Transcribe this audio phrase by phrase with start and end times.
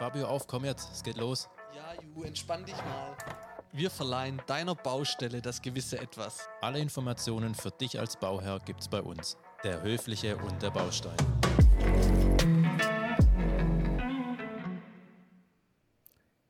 [0.00, 1.50] Fabio, auf, komm jetzt, es geht los.
[1.76, 3.14] Ja, Ju, entspann dich mal.
[3.70, 6.48] Wir verleihen deiner Baustelle das gewisse Etwas.
[6.62, 9.36] Alle Informationen für dich als Bauherr gibt's bei uns.
[9.62, 11.18] Der Höfliche und der Baustein.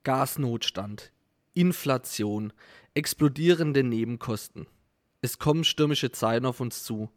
[0.04, 1.10] Gasnotstand,
[1.52, 2.52] Inflation,
[2.94, 4.68] explodierende Nebenkosten.
[5.22, 7.10] Es kommen stürmische Zeiten auf uns zu.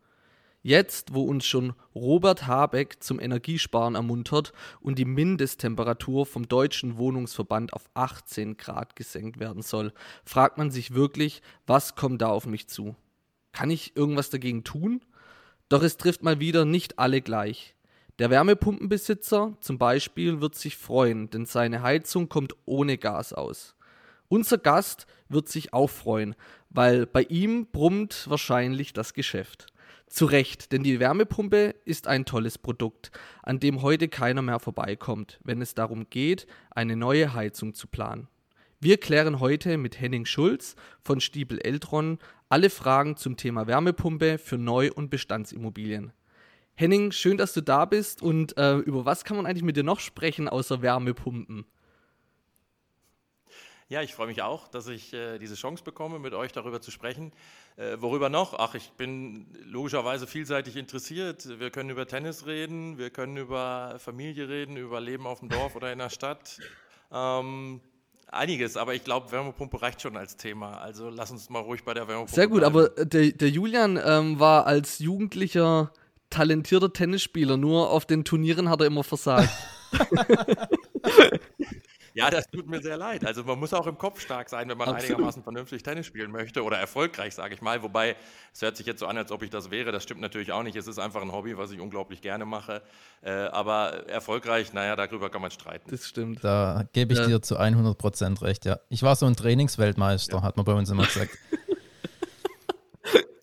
[0.65, 7.73] Jetzt, wo uns schon Robert Habeck zum Energiesparen ermuntert und die Mindesttemperatur vom Deutschen Wohnungsverband
[7.73, 9.91] auf 18 Grad gesenkt werden soll,
[10.23, 12.95] fragt man sich wirklich, was kommt da auf mich zu?
[13.51, 15.01] Kann ich irgendwas dagegen tun?
[15.67, 17.75] Doch es trifft mal wieder nicht alle gleich.
[18.19, 23.75] Der Wärmepumpenbesitzer zum Beispiel wird sich freuen, denn seine Heizung kommt ohne Gas aus.
[24.29, 26.35] Unser Gast wird sich auch freuen,
[26.69, 29.72] weil bei ihm brummt wahrscheinlich das Geschäft.
[30.13, 33.09] Zu Recht, denn die Wärmepumpe ist ein tolles Produkt,
[33.41, 38.27] an dem heute keiner mehr vorbeikommt, wenn es darum geht, eine neue Heizung zu planen.
[38.79, 44.59] Wir klären heute mit Henning Schulz von Stiebel Eltron alle Fragen zum Thema Wärmepumpe für
[44.59, 46.13] Neu- und Bestandsimmobilien.
[46.75, 49.83] Henning, schön, dass du da bist und äh, über was kann man eigentlich mit dir
[49.83, 51.65] noch sprechen außer Wärmepumpen?
[53.93, 56.89] Ja, ich freue mich auch, dass ich äh, diese Chance bekomme, mit euch darüber zu
[56.89, 57.31] sprechen.
[57.77, 58.55] Äh, worüber noch?
[58.57, 61.47] Ach, ich bin logischerweise vielseitig interessiert.
[61.59, 65.75] Wir können über Tennis reden, wir können über Familie reden, über Leben auf dem Dorf
[65.75, 66.57] oder in der Stadt.
[67.11, 67.81] Ähm,
[68.31, 70.79] einiges, aber ich glaube, Wärmepumpe reicht schon als Thema.
[70.79, 72.75] Also lass uns mal ruhig bei der Wärmepumpe Sehr gut, bleiben.
[72.75, 75.93] aber der, der Julian ähm, war als Jugendlicher
[76.31, 79.49] talentierter Tennisspieler, nur auf den Turnieren hat er immer versagt.
[82.15, 83.25] Ja, das tut mir sehr leid.
[83.25, 85.11] Also man muss auch im Kopf stark sein, wenn man Absolut.
[85.11, 87.81] einigermaßen vernünftig Tennis spielen möchte oder erfolgreich, sage ich mal.
[87.81, 88.15] Wobei
[88.53, 89.91] es hört sich jetzt so an, als ob ich das wäre.
[89.91, 90.75] Das stimmt natürlich auch nicht.
[90.75, 92.83] Es ist einfach ein Hobby, was ich unglaublich gerne mache.
[93.23, 95.89] Äh, aber erfolgreich, naja, darüber kann man streiten.
[95.89, 96.43] Das stimmt.
[96.43, 97.25] Da gebe ich Ja.
[97.25, 98.79] dir zu 100% recht, ja.
[98.89, 101.31] Ich war so ein Trainingsweltmeister, hat man bei uns immer gesagt.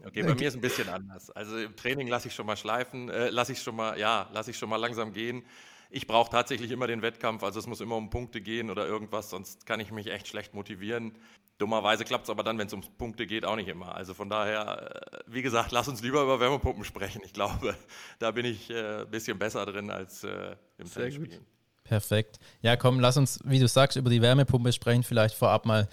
[0.07, 1.31] Okay, bei mir ist ein bisschen anders.
[1.31, 4.51] Also im Training lasse ich schon mal schleifen, äh, lasse ich schon mal, ja, lasse
[4.51, 5.45] ich schon mal langsam gehen.
[5.91, 9.29] Ich brauche tatsächlich immer den Wettkampf, also es muss immer um Punkte gehen oder irgendwas,
[9.29, 11.19] sonst kann ich mich echt schlecht motivieren.
[11.59, 13.95] Dummerweise klappt es aber dann, wenn es um Punkte geht, auch nicht immer.
[13.95, 17.21] Also von daher, äh, wie gesagt, lass uns lieber über Wärmepumpen sprechen.
[17.25, 17.75] Ich glaube,
[18.19, 21.41] da bin ich äh, ein bisschen besser drin als äh, im Sehr gut.
[21.85, 22.39] Perfekt.
[22.63, 25.03] Ja, komm, lass uns, wie du sagst, über die Wärmepumpe sprechen.
[25.03, 25.89] Vielleicht vorab mal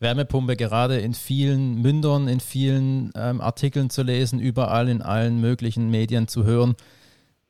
[0.00, 5.90] Wärmepumpe gerade in vielen Mündern, in vielen ähm, Artikeln zu lesen, überall in allen möglichen
[5.90, 6.74] Medien zu hören.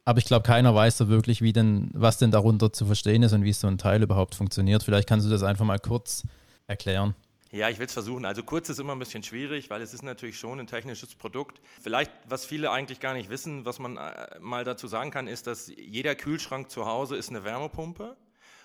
[0.07, 3.33] Aber ich glaube, keiner weiß so wirklich, wie denn, was denn darunter zu verstehen ist
[3.33, 4.85] und wie so ein Teil überhaupt funktioniert.
[4.85, 6.23] Vielleicht kannst du das einfach mal kurz
[6.69, 7.17] erklären.
[7.51, 8.25] Ja, ich will es versuchen.
[8.25, 11.61] Also kurz ist immer ein bisschen schwierig, weil es ist natürlich schon ein technisches Produkt.
[11.81, 15.49] Vielleicht, was viele eigentlich gar nicht wissen, was man äh, mal dazu sagen kann, ist,
[15.49, 18.17] dass jeder Kühlschrank zu Hause ist eine Wärmepumpe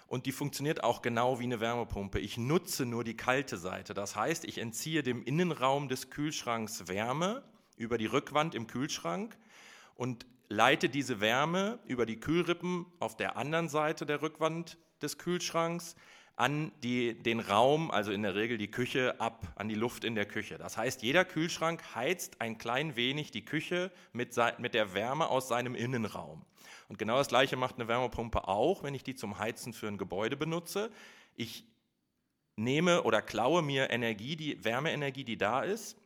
[0.06, 2.19] und die funktioniert auch genau wie eine Wärmepumpe.
[2.19, 3.96] Ich nutze nur die kalte Seite.
[3.96, 7.41] Das heißt, ich entziehe dem Innenraum des Kühlschranks Wärme
[7.78, 9.35] über die Rückwand im Kühlschrank
[9.96, 15.95] und leite diese Wärme über die Kühlrippen auf der anderen Seite der Rückwand des Kühlschranks
[16.35, 20.13] an die, den Raum, also in der Regel die Küche, ab, an die Luft in
[20.13, 20.57] der Küche.
[20.57, 25.47] Das heißt, jeder Kühlschrank heizt ein klein wenig die Küche mit, mit der Wärme aus
[25.47, 26.45] seinem Innenraum.
[26.90, 29.97] Und genau das gleiche macht eine Wärmepumpe auch, wenn ich die zum Heizen für ein
[29.97, 30.91] Gebäude benutze.
[31.35, 31.63] Ich
[32.57, 36.00] nehme oder klaue mir Energie, die Wärmeenergie, die da ist,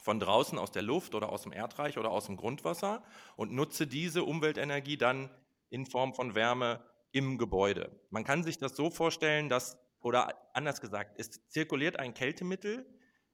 [0.00, 3.02] von draußen aus der Luft oder aus dem Erdreich oder aus dem Grundwasser
[3.36, 5.30] und nutze diese Umweltenergie dann
[5.70, 6.80] in Form von Wärme
[7.12, 7.90] im Gebäude.
[8.10, 12.86] Man kann sich das so vorstellen, dass, oder anders gesagt, es zirkuliert ein Kältemittel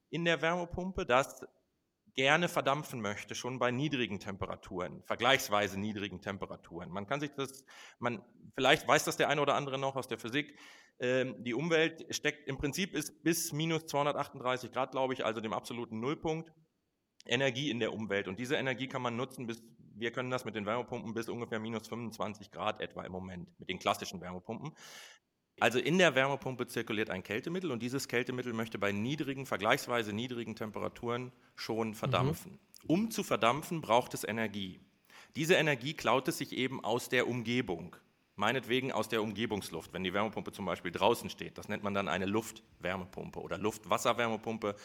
[0.09, 1.45] in der Wärmepumpe, das
[2.19, 6.89] gerne verdampfen möchte, schon bei niedrigen Temperaturen, vergleichsweise niedrigen Temperaturen.
[6.89, 7.63] Man kann sich das,
[7.97, 8.21] man,
[8.55, 10.53] vielleicht weiß das der eine oder andere noch aus der Physik,
[10.99, 15.53] ähm, die Umwelt steckt, im Prinzip ist bis minus 238 Grad, glaube ich, also dem
[15.53, 16.51] absoluten Nullpunkt,
[17.25, 18.27] Energie in der Umwelt.
[18.27, 19.63] Und diese Energie kann man nutzen bis,
[19.95, 23.69] wir können das mit den Wärmepumpen bis ungefähr minus 25 Grad etwa im Moment, mit
[23.69, 24.73] den klassischen Wärmepumpen.
[25.59, 30.55] Also in der Wärmepumpe zirkuliert ein Kältemittel und dieses Kältemittel möchte bei niedrigen, vergleichsweise niedrigen
[30.55, 32.59] Temperaturen schon verdampfen.
[32.87, 34.79] Um zu verdampfen, braucht es Energie.
[35.35, 37.95] Diese Energie klaut es sich eben aus der Umgebung.
[38.35, 41.57] Meinetwegen aus der Umgebungsluft, wenn die Wärmepumpe zum Beispiel draußen steht.
[41.57, 44.75] Das nennt man dann eine Luftwärmepumpe oder Luftwasserwärmepumpe.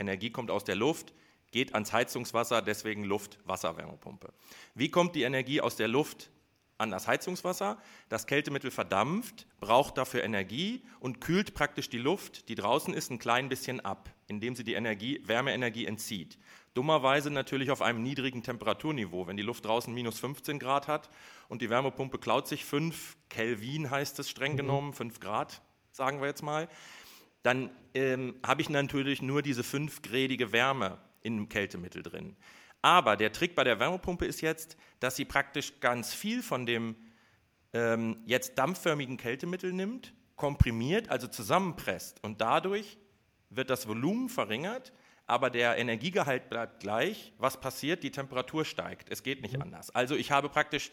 [0.00, 1.14] Energie kommt aus der Luft,
[1.52, 4.32] geht ans Heizungswasser, deswegen Luft-Wasserwärmepumpe.
[4.74, 6.30] Wie kommt die Energie aus der Luft
[6.78, 7.76] an das Heizungswasser?
[8.08, 13.18] Das Kältemittel verdampft, braucht dafür Energie und kühlt praktisch die Luft, die draußen ist, ein
[13.18, 16.38] klein bisschen ab, indem sie die Energie, Wärmeenergie entzieht.
[16.74, 19.26] dummerweise natürlich auf einem niedrigen Temperaturniveau.
[19.26, 21.10] Wenn die Luft draußen minus 15 Grad hat
[21.48, 24.58] und die Wärmepumpe klaut sich 5 Kelvin, heißt es streng mhm.
[24.58, 25.60] genommen, 5 Grad,
[25.90, 26.68] sagen wir jetzt mal,
[27.42, 32.36] dann ähm, habe ich natürlich nur diese 5-gradige Wärme im Kältemittel drin.
[32.82, 36.96] Aber der Trick bei der Wärmepumpe ist jetzt, dass sie praktisch ganz viel von dem
[37.72, 42.98] ähm, jetzt dampfförmigen Kältemittel nimmt, komprimiert, also zusammenpresst und dadurch
[43.50, 44.92] wird das Volumen verringert,
[45.26, 47.32] aber der Energiegehalt bleibt gleich.
[47.38, 48.02] Was passiert?
[48.02, 49.10] Die Temperatur steigt.
[49.10, 49.62] Es geht nicht mhm.
[49.62, 49.90] anders.
[49.90, 50.90] Also ich habe praktisch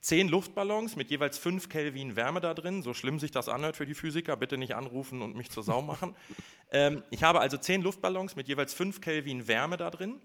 [0.00, 2.82] zehn Luftballons mit jeweils fünf Kelvin Wärme da drin.
[2.82, 5.82] So schlimm sich das anhört für die Physiker, bitte nicht anrufen und mich zur Sau
[5.82, 6.14] machen.
[6.70, 10.20] ähm, ich habe also zehn Luftballons mit jeweils fünf Kelvin Wärme da drin,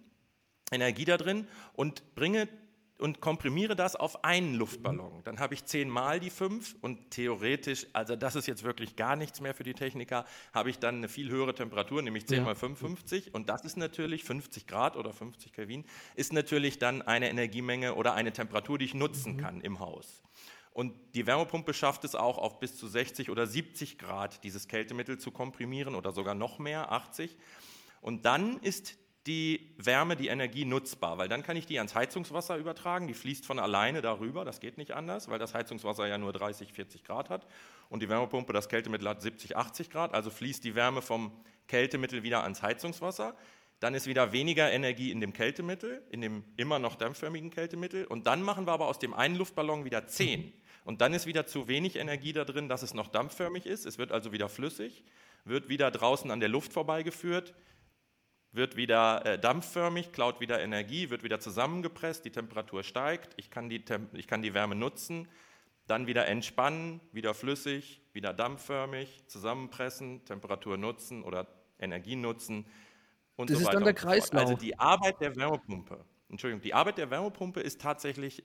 [0.71, 2.47] Energie da drin und bringe
[3.01, 5.23] und komprimiere das auf einen Luftballon.
[5.23, 9.41] Dann habe ich zehnmal die fünf und theoretisch, also das ist jetzt wirklich gar nichts
[9.41, 10.23] mehr für die Techniker,
[10.53, 12.43] habe ich dann eine viel höhere Temperatur, nämlich 10 ja.
[12.43, 15.83] mal 55 und das ist natürlich 50 Grad oder 50 Kelvin,
[16.15, 19.37] ist natürlich dann eine Energiemenge oder eine Temperatur, die ich nutzen mhm.
[19.37, 20.21] kann im Haus.
[20.73, 25.17] Und die Wärmepumpe schafft es auch auf bis zu 60 oder 70 Grad dieses Kältemittel
[25.17, 27.35] zu komprimieren oder sogar noch mehr, 80.
[27.99, 28.97] Und dann ist
[29.27, 33.45] die Wärme, die Energie nutzbar, weil dann kann ich die ans Heizungswasser übertragen, die fließt
[33.45, 37.29] von alleine darüber, das geht nicht anders, weil das Heizungswasser ja nur 30, 40 Grad
[37.29, 37.45] hat
[37.89, 41.31] und die Wärmepumpe, das Kältemittel hat 70, 80 Grad, also fließt die Wärme vom
[41.67, 43.35] Kältemittel wieder ans Heizungswasser,
[43.79, 48.25] dann ist wieder weniger Energie in dem Kältemittel, in dem immer noch dampfförmigen Kältemittel und
[48.25, 50.51] dann machen wir aber aus dem einen Luftballon wieder 10
[50.83, 53.99] und dann ist wieder zu wenig Energie da drin, dass es noch dampfförmig ist, es
[53.99, 55.03] wird also wieder flüssig,
[55.45, 57.53] wird wieder draußen an der Luft vorbeigeführt,
[58.51, 63.69] wird wieder äh, dampfförmig, klaut wieder Energie, wird wieder zusammengepresst, die Temperatur steigt, ich kann
[63.69, 63.83] die,
[64.13, 65.27] ich kann die Wärme nutzen,
[65.87, 71.47] dann wieder entspannen, wieder flüssig, wieder dampfförmig, zusammenpressen, Temperatur nutzen oder
[71.79, 72.65] Energie nutzen
[73.35, 73.71] und das so weiter.
[73.71, 74.41] Das ist dann der Kreislauf.
[74.41, 78.43] Also die Arbeit der Wärmepumpe, Entschuldigung, die Arbeit der Wärmepumpe ist tatsächlich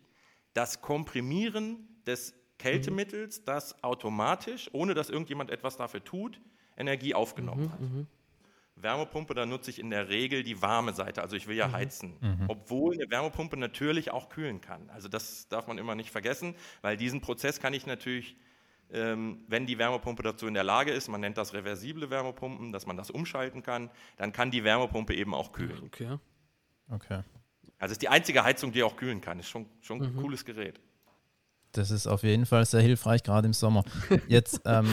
[0.55, 6.41] das Komprimieren des Kältemittels, das automatisch, ohne dass irgendjemand etwas dafür tut,
[6.77, 8.07] Energie aufgenommen mhm, hat.
[8.77, 11.23] Wärmepumpe, da nutze ich in der Regel die warme Seite.
[11.23, 11.73] Also ich will ja mhm.
[11.73, 12.17] heizen.
[12.21, 12.45] Mhm.
[12.49, 14.91] Obwohl eine Wärmepumpe natürlich auch kühlen kann.
[14.91, 18.37] Also das darf man immer nicht vergessen, weil diesen Prozess kann ich natürlich,
[18.91, 22.87] ähm, wenn die Wärmepumpe dazu in der Lage ist, man nennt das reversible Wärmepumpen, dass
[22.87, 25.85] man das umschalten kann, dann kann die Wärmepumpe eben auch kühlen.
[25.85, 26.19] Okay.
[26.89, 27.23] Okay.
[27.79, 29.39] Also ist die einzige Heizung, die auch kühlen kann.
[29.39, 30.21] Ist schon, schon ein mhm.
[30.21, 30.81] cooles Gerät.
[31.77, 33.85] Das ist auf jeden Fall sehr hilfreich, gerade im Sommer.
[34.29, 34.93] Jetzt ähm,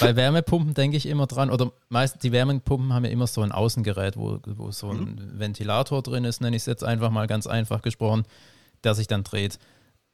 [0.00, 3.52] bei Wärmepumpen denke ich immer dran, oder meist die Wärmepumpen haben ja immer so ein
[3.52, 5.38] Außengerät, wo, wo so ein mhm.
[5.38, 8.24] Ventilator drin ist, nenne ich es jetzt einfach mal ganz einfach gesprochen,
[8.84, 9.58] der sich dann dreht.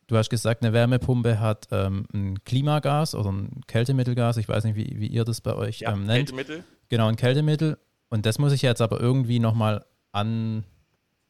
[0.07, 4.39] Du hast gesagt, eine Wärmepumpe hat ähm, ein Klimagas oder ein Kältemittelgas.
[4.39, 6.31] Ich weiß nicht, wie, wie ihr das bei euch ja, ähm, nennt.
[6.31, 6.65] Kältemittel.
[6.89, 7.79] Genau, ein Kältemittel.
[8.09, 10.65] Und das muss ich jetzt aber irgendwie nochmal an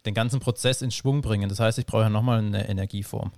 [0.07, 1.49] den ganzen Prozess in Schwung bringen.
[1.49, 3.33] Das heißt, ich brauche ja nochmal eine Energieform.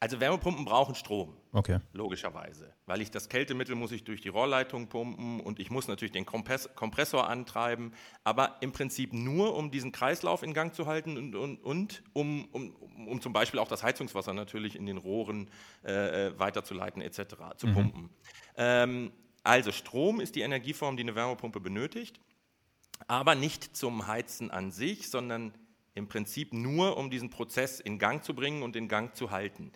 [0.00, 1.36] Also Wärmepumpen brauchen Strom.
[1.52, 1.80] Okay.
[1.92, 2.72] Logischerweise.
[2.86, 6.24] Weil ich das Kältemittel muss ich durch die Rohrleitung pumpen und ich muss natürlich den
[6.24, 7.92] Kompressor antreiben,
[8.22, 12.44] aber im Prinzip nur, um diesen Kreislauf in Gang zu halten und, und, und um,
[12.52, 12.76] um,
[13.08, 15.50] um zum Beispiel auch das Heizungswasser natürlich in den Rohren
[15.84, 17.74] äh, äh weiterzuleiten etc., zu mhm.
[17.74, 18.10] pumpen.
[18.56, 19.10] Ähm,
[19.42, 22.20] also Strom ist die Energieform, die eine Wärmepumpe benötigt,
[23.08, 25.52] aber nicht zum Heizen an sich, sondern
[25.98, 29.72] im Prinzip nur, um diesen Prozess in Gang zu bringen und in Gang zu halten.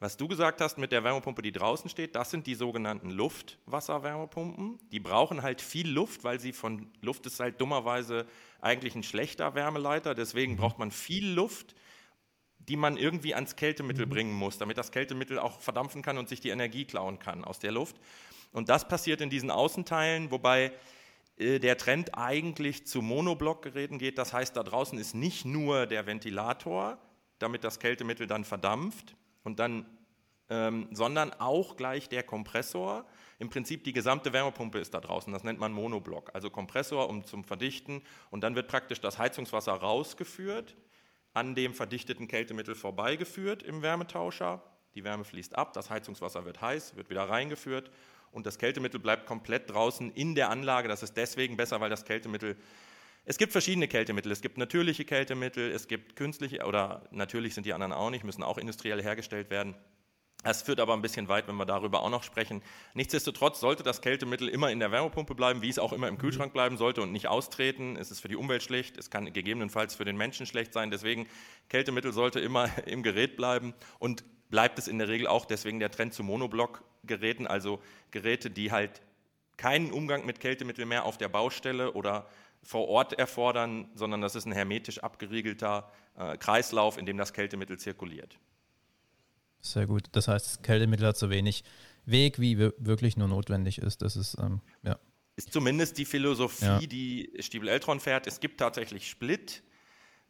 [0.00, 4.78] Was du gesagt hast mit der Wärmepumpe, die draußen steht, das sind die sogenannten Luftwasserwärmepumpen.
[4.90, 8.26] Die brauchen halt viel Luft, weil sie von Luft ist halt dummerweise
[8.60, 10.14] eigentlich ein schlechter Wärmeleiter.
[10.14, 10.56] Deswegen mhm.
[10.56, 11.74] braucht man viel Luft,
[12.58, 14.10] die man irgendwie ans Kältemittel mhm.
[14.10, 17.58] bringen muss, damit das Kältemittel auch verdampfen kann und sich die Energie klauen kann aus
[17.58, 17.96] der Luft.
[18.52, 20.72] Und das passiert in diesen Außenteilen, wobei
[21.38, 24.18] der Trend eigentlich zu Monoblockgeräten geht.
[24.18, 26.98] Das heißt, da draußen ist nicht nur der Ventilator,
[27.38, 29.86] damit das Kältemittel dann verdampft, und dann,
[30.48, 33.04] ähm, sondern auch gleich der Kompressor.
[33.38, 35.32] Im Prinzip die gesamte Wärmepumpe ist da draußen.
[35.32, 36.30] Das nennt man Monoblock.
[36.34, 38.02] Also Kompressor um zum Verdichten.
[38.30, 40.76] Und dann wird praktisch das Heizungswasser rausgeführt,
[41.34, 44.62] an dem verdichteten Kältemittel vorbeigeführt im Wärmetauscher.
[44.94, 47.90] Die Wärme fließt ab, das Heizungswasser wird heiß, wird wieder reingeführt
[48.34, 50.88] und das Kältemittel bleibt komplett draußen in der Anlage.
[50.88, 52.56] Das ist deswegen besser, weil das Kältemittel
[53.26, 54.30] es gibt verschiedene Kältemittel.
[54.30, 58.42] Es gibt natürliche Kältemittel, es gibt künstliche, oder natürlich sind die anderen auch nicht, müssen
[58.42, 59.74] auch industriell hergestellt werden.
[60.42, 62.62] Das führt aber ein bisschen weit, wenn wir darüber auch noch sprechen.
[62.92, 66.52] Nichtsdestotrotz sollte das Kältemittel immer in der Wärmepumpe bleiben, wie es auch immer im Kühlschrank
[66.52, 67.96] bleiben sollte und nicht austreten.
[67.96, 70.90] Es ist für die Umwelt schlecht, es kann gegebenenfalls für den Menschen schlecht sein.
[70.90, 71.26] Deswegen
[71.70, 75.90] Kältemittel sollte immer im Gerät bleiben und bleibt es in der Regel auch deswegen der
[75.90, 76.22] Trend zu
[77.04, 77.80] Monoblock-Geräten, also
[78.10, 79.02] Geräte, die halt
[79.56, 82.26] keinen Umgang mit Kältemittel mehr auf der Baustelle oder
[82.62, 87.78] vor Ort erfordern, sondern das ist ein hermetisch abgeriegelter äh, Kreislauf, in dem das Kältemittel
[87.78, 88.38] zirkuliert.
[89.60, 90.04] Sehr gut.
[90.12, 91.64] Das heißt, das Kältemittel hat so wenig
[92.06, 94.02] Weg, wie wirklich nur notwendig ist.
[94.02, 94.98] Das ist, ähm, ja.
[95.36, 96.78] Ist zumindest die Philosophie, ja.
[96.80, 98.26] die Stiebel Eltron fährt.
[98.26, 99.62] Es gibt tatsächlich Split.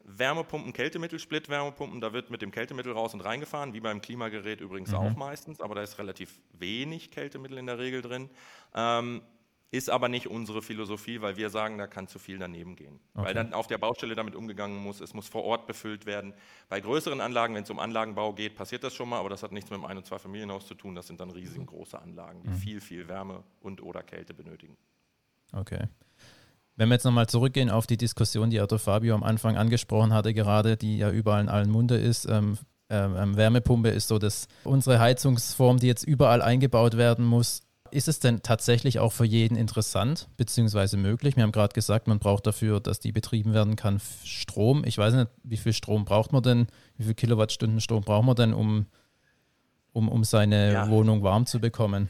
[0.05, 4.91] Wärmepumpen, Kältemittel-Split, Wärmepumpen, da wird mit dem Kältemittel raus und reingefahren, wie beim Klimagerät übrigens
[4.91, 4.97] mhm.
[4.97, 8.29] auch meistens, aber da ist relativ wenig Kältemittel in der Regel drin.
[8.73, 9.21] Ähm,
[9.71, 12.99] ist aber nicht unsere Philosophie, weil wir sagen, da kann zu viel daneben gehen.
[13.13, 13.25] Okay.
[13.25, 16.33] Weil dann auf der Baustelle damit umgegangen muss, es muss vor Ort befüllt werden.
[16.69, 19.51] Bei größeren Anlagen, wenn es um Anlagenbau geht, passiert das schon mal, aber das hat
[19.51, 20.95] nichts mit einem Ein- und Zwei-Familienhaus zu tun.
[20.95, 22.55] Das sind dann riesengroße Anlagen, die mhm.
[22.55, 24.77] viel, viel Wärme und oder Kälte benötigen.
[25.51, 25.87] Okay.
[26.75, 30.33] Wenn wir jetzt nochmal zurückgehen auf die Diskussion, die Otto Fabio am Anfang angesprochen hatte,
[30.33, 32.57] gerade, die ja überall in allen Munde ist, ähm,
[32.89, 37.61] ähm, Wärmepumpe ist so dass unsere Heizungsform, die jetzt überall eingebaut werden muss.
[37.91, 40.97] Ist es denn tatsächlich auch für jeden interessant bzw.
[40.97, 41.35] möglich?
[41.35, 44.83] Wir haben gerade gesagt, man braucht dafür, dass die betrieben werden kann, Strom.
[44.85, 46.67] Ich weiß nicht, wie viel Strom braucht man denn?
[46.97, 48.87] Wie viel Kilowattstunden Strom braucht man denn, um,
[49.93, 50.89] um, um seine ja.
[50.89, 52.09] Wohnung warm zu bekommen?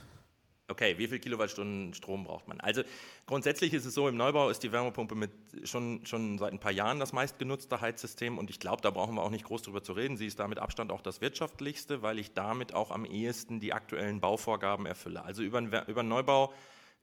[0.67, 2.59] Okay, wie viel Kilowattstunden Strom braucht man?
[2.59, 2.81] Also
[3.27, 5.31] grundsätzlich ist es so, im Neubau ist die Wärmepumpe mit
[5.63, 9.21] schon, schon seit ein paar Jahren das meistgenutzte Heizsystem und ich glaube, da brauchen wir
[9.21, 10.17] auch nicht groß drüber zu reden.
[10.17, 13.73] Sie ist da mit Abstand auch das wirtschaftlichste, weil ich damit auch am ehesten die
[13.73, 15.23] aktuellen Bauvorgaben erfülle.
[15.23, 16.51] Also über, über einen Neubau,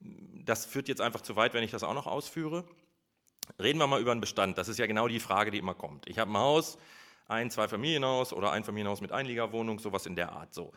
[0.00, 2.64] das führt jetzt einfach zu weit, wenn ich das auch noch ausführe.
[3.61, 4.59] Reden wir mal über einen Bestand.
[4.59, 6.09] Das ist ja genau die Frage, die immer kommt.
[6.09, 6.78] Ich habe ein Haus,
[7.28, 10.52] ein, zwei Familienhaus oder ein Familienhaus mit Einliegerwohnung, sowas in der Art.
[10.52, 10.73] So.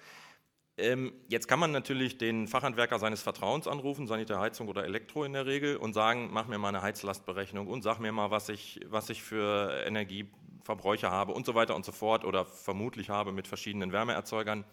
[0.77, 5.32] Ähm, jetzt kann man natürlich den Fachhandwerker seines Vertrauens anrufen, Sanitär, Heizung oder Elektro in
[5.32, 8.82] der Regel, und sagen, mach mir mal eine Heizlastberechnung und sag mir mal, was ich,
[8.88, 13.48] was ich für Energieverbräuche habe und so weiter und so fort oder vermutlich habe mit
[13.48, 14.65] verschiedenen Wärmeerzeugern.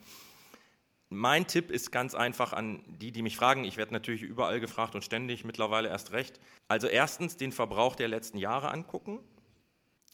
[1.08, 3.64] Mein Tipp ist ganz einfach an die, die mich fragen.
[3.64, 6.40] Ich werde natürlich überall gefragt und ständig, mittlerweile erst recht.
[6.68, 9.20] Also erstens den Verbrauch der letzten Jahre angucken.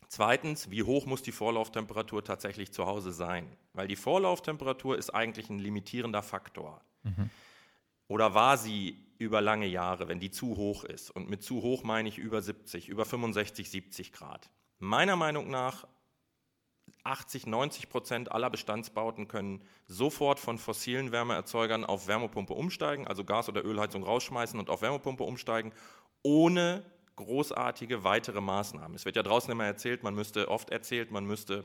[0.08, 3.46] Zweitens, wie hoch muss die Vorlauftemperatur tatsächlich zu Hause sein?
[3.74, 6.80] Weil die Vorlauftemperatur ist eigentlich ein limitierender Faktor.
[7.02, 7.28] Mhm.
[8.08, 11.10] Oder war sie über lange Jahre, wenn die zu hoch ist?
[11.10, 14.50] Und mit zu hoch meine ich über 70, über 65, 70 Grad.
[14.78, 15.86] Meiner Meinung nach
[17.04, 23.50] 80, 90 Prozent aller Bestandsbauten können sofort von fossilen Wärmeerzeugern auf Wärmepumpe umsteigen, also Gas-
[23.50, 25.72] oder Ölheizung rausschmeißen und auf Wärmepumpe umsteigen,
[26.22, 26.82] ohne
[27.18, 28.94] großartige weitere Maßnahmen.
[28.94, 31.64] Es wird ja draußen immer erzählt, man müsste oft erzählt, man müsste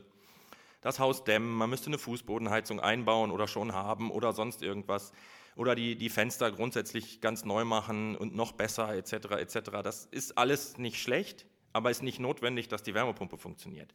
[0.80, 5.12] das Haus dämmen, man müsste eine Fußbodenheizung einbauen oder schon haben oder sonst irgendwas
[5.56, 9.12] oder die, die Fenster grundsätzlich ganz neu machen und noch besser etc.
[9.38, 9.70] etc.
[9.82, 13.94] Das ist alles nicht schlecht, aber ist nicht notwendig, dass die Wärmepumpe funktioniert.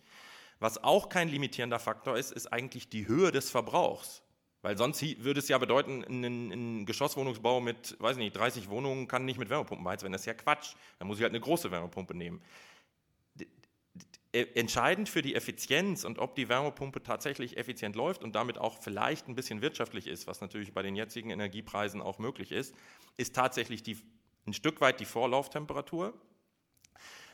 [0.59, 4.23] Was auch kein limitierender Faktor ist, ist eigentlich die Höhe des Verbrauchs.
[4.61, 9.23] Weil sonst würde es ja bedeuten, ein, ein, Geschosswohnungsbau mit, weiß nicht, 30 Wohnungen kann
[9.23, 10.11] nicht mit Wärmepumpen beheizt werden.
[10.11, 10.73] Das ist ja Quatsch.
[10.97, 12.41] Dann muss ich halt eine große Wärmepumpe nehmen.
[14.31, 19.27] Entscheidend für die Effizienz und ob die Wärmepumpe tatsächlich effizient läuft und damit auch vielleicht
[19.27, 22.75] ein bisschen wirtschaftlich ist, was natürlich bei den jetzigen Energiepreisen auch möglich ist,
[23.17, 23.97] ist tatsächlich die,
[24.45, 26.13] ein Stück weit die Vorlauftemperatur,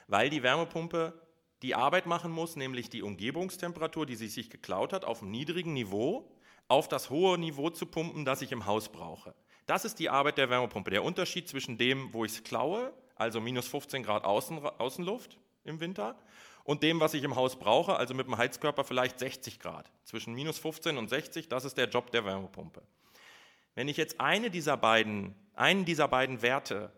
[0.08, 1.20] weil die Wärmepumpe
[1.64, 5.74] die Arbeit machen muss, nämlich die Umgebungstemperatur, die sie sich geklaut hat, auf einem niedrigen
[5.74, 6.32] Niveau
[6.68, 9.36] auf das hohe Niveau zu pumpen, das ich im Haus brauche.
[9.66, 10.92] Das ist die Arbeit der Wärmepumpe.
[10.92, 15.80] Der Unterschied zwischen dem, wo ich es klaue, also minus 15 Grad Außen, Außenluft im
[15.80, 16.16] Winter,
[16.64, 19.92] und dem, was ich im Haus brauche, also mit dem Heizkörper vielleicht 60 Grad.
[20.04, 22.82] Zwischen minus 15 und 60, das ist der Job der Wärmepumpe.
[23.76, 26.92] Wenn ich jetzt eine dieser beiden, einen dieser beiden Werte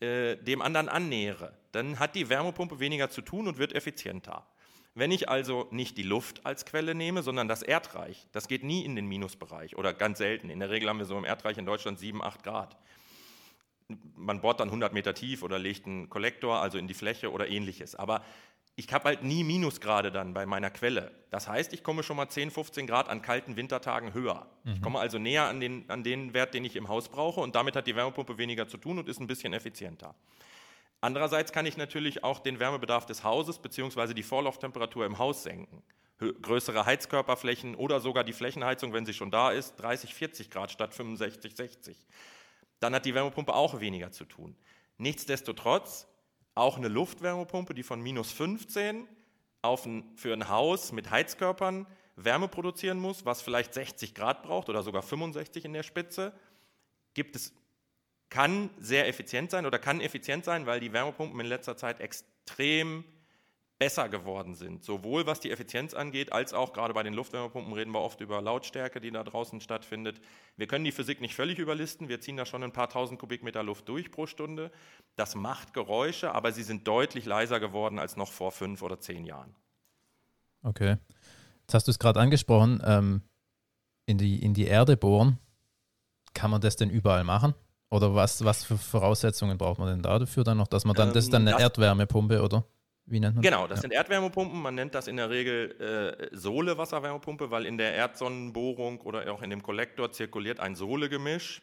[0.00, 4.46] äh, dem anderen annähere, dann hat die Wärmepumpe weniger zu tun und wird effizienter.
[4.94, 8.84] Wenn ich also nicht die Luft als Quelle nehme, sondern das Erdreich, das geht nie
[8.84, 10.50] in den Minusbereich oder ganz selten.
[10.50, 12.76] In der Regel haben wir so im Erdreich in Deutschland 7, 8 Grad.
[14.14, 17.48] Man bohrt dann 100 Meter tief oder legt einen Kollektor, also in die Fläche oder
[17.48, 17.94] ähnliches.
[17.94, 18.22] Aber
[18.74, 21.10] ich habe halt nie Minusgrade dann bei meiner Quelle.
[21.30, 24.46] Das heißt, ich komme schon mal 10, 15 Grad an kalten Wintertagen höher.
[24.64, 24.72] Mhm.
[24.74, 27.54] Ich komme also näher an den, an den Wert, den ich im Haus brauche und
[27.54, 30.14] damit hat die Wärmepumpe weniger zu tun und ist ein bisschen effizienter.
[31.02, 34.14] Andererseits kann ich natürlich auch den Wärmebedarf des Hauses bzw.
[34.14, 35.82] die Vorlauftemperatur im Haus senken.
[36.18, 40.94] Größere Heizkörperflächen oder sogar die Flächenheizung, wenn sie schon da ist, 30, 40 Grad statt
[40.94, 42.06] 65, 60.
[42.78, 44.54] Dann hat die Wärmepumpe auch weniger zu tun.
[44.96, 46.06] Nichtsdestotrotz,
[46.54, 49.08] auch eine Luftwärmepumpe, die von minus 15
[49.60, 54.68] auf ein, für ein Haus mit Heizkörpern Wärme produzieren muss, was vielleicht 60 Grad braucht
[54.68, 56.32] oder sogar 65 in der Spitze,
[57.14, 57.52] gibt es
[58.32, 63.04] kann sehr effizient sein oder kann effizient sein, weil die Wärmepumpen in letzter Zeit extrem
[63.78, 64.82] besser geworden sind.
[64.82, 68.40] Sowohl was die Effizienz angeht, als auch gerade bei den Luftwärmepumpen reden wir oft über
[68.40, 70.18] Lautstärke, die da draußen stattfindet.
[70.56, 72.08] Wir können die Physik nicht völlig überlisten.
[72.08, 74.72] Wir ziehen da schon ein paar tausend Kubikmeter Luft durch pro Stunde.
[75.16, 79.26] Das macht Geräusche, aber sie sind deutlich leiser geworden als noch vor fünf oder zehn
[79.26, 79.54] Jahren.
[80.62, 80.96] Okay.
[81.62, 83.20] Jetzt hast du es gerade angesprochen, ähm,
[84.06, 85.38] in, die, in die Erde bohren.
[86.32, 87.52] Kann man das denn überall machen?
[87.92, 91.14] Oder was, was für Voraussetzungen braucht man denn dafür dann noch, dass man dann, ähm,
[91.14, 92.64] das ist dann eine das, Erdwärmepumpe, oder?
[93.04, 93.82] Wie nennt man Genau, das ja.
[93.82, 94.62] sind Erdwärmepumpen.
[94.62, 99.50] Man nennt das in der Regel äh, Sohle-Wasserwärmepumpe, weil in der Erdsonnenbohrung oder auch in
[99.50, 101.60] dem Kollektor zirkuliert ein Sohle-Gemisch.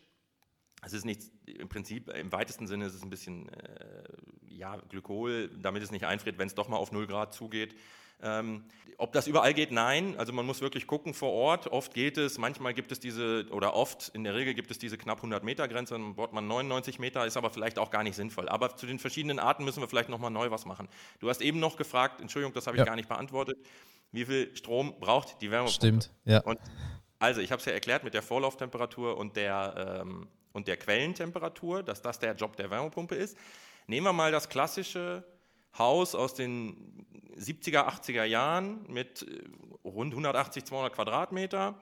[0.86, 4.04] Es ist nicht, im Prinzip, im weitesten Sinne ist es ein bisschen, äh,
[4.46, 7.74] ja, Glykol, damit es nicht einfriert, wenn es doch mal auf 0 Grad zugeht.
[8.22, 8.64] Ähm,
[8.98, 10.16] ob das überall geht, nein.
[10.18, 11.68] Also man muss wirklich gucken vor Ort.
[11.68, 14.98] Oft geht es, manchmal gibt es diese, oder oft, in der Regel gibt es diese
[14.98, 18.18] knapp 100 Meter Grenze, dann bohrt man 99 Meter, ist aber vielleicht auch gar nicht
[18.18, 18.50] sinnvoll.
[18.50, 20.90] Aber zu den verschiedenen Arten müssen wir vielleicht nochmal neu was machen.
[21.20, 22.86] Du hast eben noch gefragt, Entschuldigung, das habe ich ja.
[22.86, 23.58] gar nicht beantwortet,
[24.12, 25.76] wie viel Strom braucht die Wärmepumpe?
[25.76, 26.42] Stimmt, ja.
[26.42, 26.60] Und
[27.20, 31.84] also ich habe es ja erklärt mit der Vorlauftemperatur und der, ähm, und der Quellentemperatur,
[31.84, 33.38] dass das der Job der Wärmepumpe ist.
[33.88, 35.24] Nehmen wir mal das klassische
[35.78, 37.06] Haus aus den
[37.38, 39.44] 70er, 80er Jahren mit äh,
[39.88, 41.82] rund 180, 200 Quadratmeter.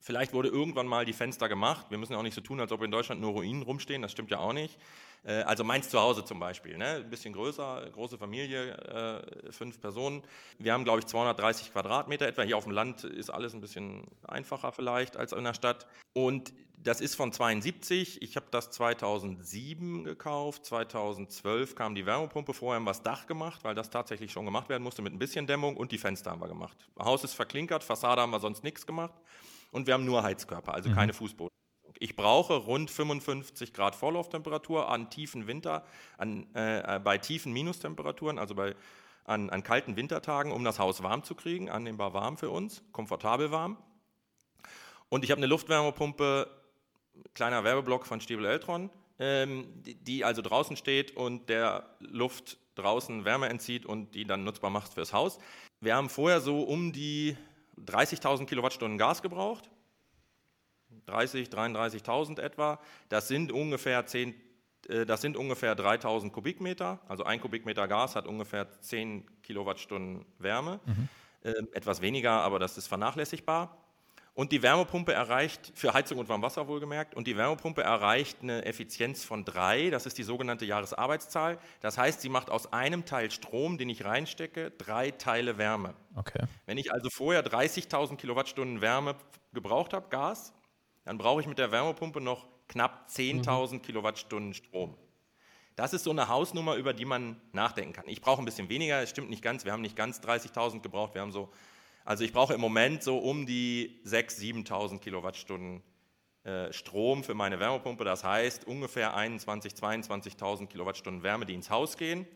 [0.00, 1.86] Vielleicht wurde irgendwann mal die Fenster gemacht.
[1.90, 4.02] Wir müssen ja auch nicht so tun, als ob in Deutschland nur Ruinen rumstehen.
[4.02, 4.76] Das stimmt ja auch nicht.
[5.24, 6.96] Äh, also meins zu Hause zum Beispiel, ne?
[6.96, 10.22] ein bisschen größer, große Familie, äh, fünf Personen.
[10.58, 12.42] Wir haben, glaube ich, 230 Quadratmeter etwa.
[12.42, 15.86] Hier auf dem Land ist alles ein bisschen einfacher vielleicht als in der Stadt.
[16.12, 16.52] Und
[16.84, 18.22] das ist von 72.
[18.22, 20.66] Ich habe das 2007 gekauft.
[20.66, 22.52] 2012 kam die Wärmepumpe.
[22.52, 25.18] Vorher haben wir das Dach gemacht, weil das tatsächlich schon gemacht werden musste mit ein
[25.18, 25.76] bisschen Dämmung.
[25.76, 26.76] Und die Fenster haben wir gemacht.
[26.98, 29.14] Haus ist verklinkert, Fassade haben wir sonst nichts gemacht.
[29.70, 30.94] Und wir haben nur Heizkörper, also mhm.
[30.94, 31.50] keine Fußboden.
[31.98, 35.84] Ich brauche rund 55 Grad Vorlauftemperatur an tiefen Winter,
[36.18, 38.74] an, äh, bei tiefen Minustemperaturen, also bei,
[39.24, 43.52] an, an kalten Wintertagen, um das Haus warm zu kriegen, annehmbar warm für uns, komfortabel
[43.52, 43.76] warm.
[45.08, 46.61] Und ich habe eine Luftwärmepumpe,
[47.34, 53.24] kleiner Werbeblock von Stiebel Eltron, ähm, die, die also draußen steht und der Luft draußen
[53.24, 55.38] Wärme entzieht und die dann nutzbar macht fürs Haus.
[55.80, 57.36] Wir haben vorher so um die
[57.86, 59.70] 30.000 Kilowattstunden Gas gebraucht
[61.06, 62.78] 30, 33.000 etwa.
[63.08, 64.34] Das sind ungefähr 10,
[64.88, 67.00] äh, das sind ungefähr 3000 Kubikmeter.
[67.08, 70.80] Also ein Kubikmeter Gas hat ungefähr 10 Kilowattstunden Wärme.
[70.84, 71.08] Mhm.
[71.42, 73.81] Äh, etwas weniger, aber das ist vernachlässigbar.
[74.34, 79.24] Und die Wärmepumpe erreicht, für Heizung und Warmwasser wohlgemerkt, und die Wärmepumpe erreicht eine Effizienz
[79.24, 81.58] von drei, das ist die sogenannte Jahresarbeitszahl.
[81.80, 85.94] Das heißt, sie macht aus einem Teil Strom, den ich reinstecke, drei Teile Wärme.
[86.14, 86.46] Okay.
[86.64, 89.16] Wenn ich also vorher 30.000 Kilowattstunden Wärme
[89.52, 90.54] gebraucht habe, Gas,
[91.04, 93.82] dann brauche ich mit der Wärmepumpe noch knapp 10.000 mhm.
[93.82, 94.96] Kilowattstunden Strom.
[95.76, 98.04] Das ist so eine Hausnummer, über die man nachdenken kann.
[98.06, 101.14] Ich brauche ein bisschen weniger, es stimmt nicht ganz, wir haben nicht ganz 30.000 gebraucht,
[101.14, 101.50] wir haben so,
[102.04, 105.82] also ich brauche im Moment so um die 6.000, 7.000 Kilowattstunden
[106.44, 108.04] äh, Strom für meine Wärmepumpe.
[108.04, 112.26] Das heißt ungefähr 21.000, 22.000 Kilowattstunden Wärme, die ins Haus gehen.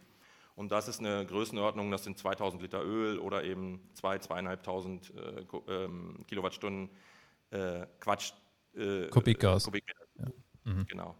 [0.54, 5.84] Und das ist eine Größenordnung, das sind 2000 Liter Öl oder eben 2.000, 2.500 äh,
[5.84, 6.88] ähm, Kilowattstunden
[7.50, 8.32] äh, Quatsch,
[8.74, 9.64] äh, Kubikgas.
[9.64, 10.06] Kubikmeter.
[10.18, 10.26] Ja.
[10.64, 10.86] Mhm.
[10.86, 11.14] Genau.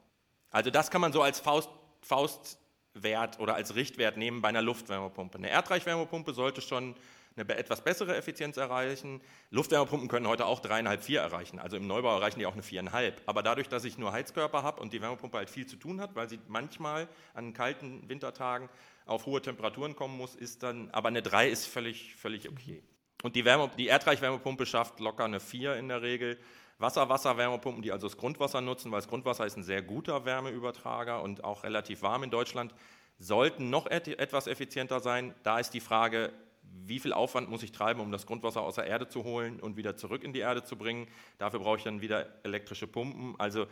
[0.51, 1.69] Also das kann man so als Faust,
[2.01, 5.37] Faustwert oder als Richtwert nehmen bei einer Luftwärmepumpe.
[5.37, 6.95] Eine Erdreichwärmepumpe sollte schon
[7.37, 9.21] eine etwas bessere Effizienz erreichen.
[9.51, 11.59] Luftwärmepumpen können heute auch dreieinhalb, vier erreichen.
[11.59, 13.21] Also im Neubau erreichen die auch eine viereinhalb.
[13.27, 16.15] Aber dadurch, dass ich nur Heizkörper habe und die Wärmepumpe halt viel zu tun hat,
[16.15, 18.69] weil sie manchmal an kalten Wintertagen
[19.05, 22.83] auf hohe Temperaturen kommen muss, ist dann, aber eine 3 ist völlig, völlig okay.
[23.23, 26.39] Und die, Wärme, die Erdreichwärmepumpe schafft locker eine 4 in der Regel.
[26.79, 31.43] Wasser-Wasser-Wärmepumpen, die also das Grundwasser nutzen, weil das Grundwasser ist ein sehr guter Wärmeübertrager und
[31.43, 32.75] auch relativ warm in Deutschland,
[33.19, 35.35] sollten noch et etwas effizienter sein.
[35.43, 36.33] Da ist die Frage,
[36.73, 39.77] wie viel Aufwand muss ich treiben, um das Grundwasser aus der Erde zu holen und
[39.77, 41.09] wieder zurück in die Erde zu bringen.
[41.39, 43.35] Dafür brauche ich dann wieder elektrische Pumpen.
[43.39, 43.67] Also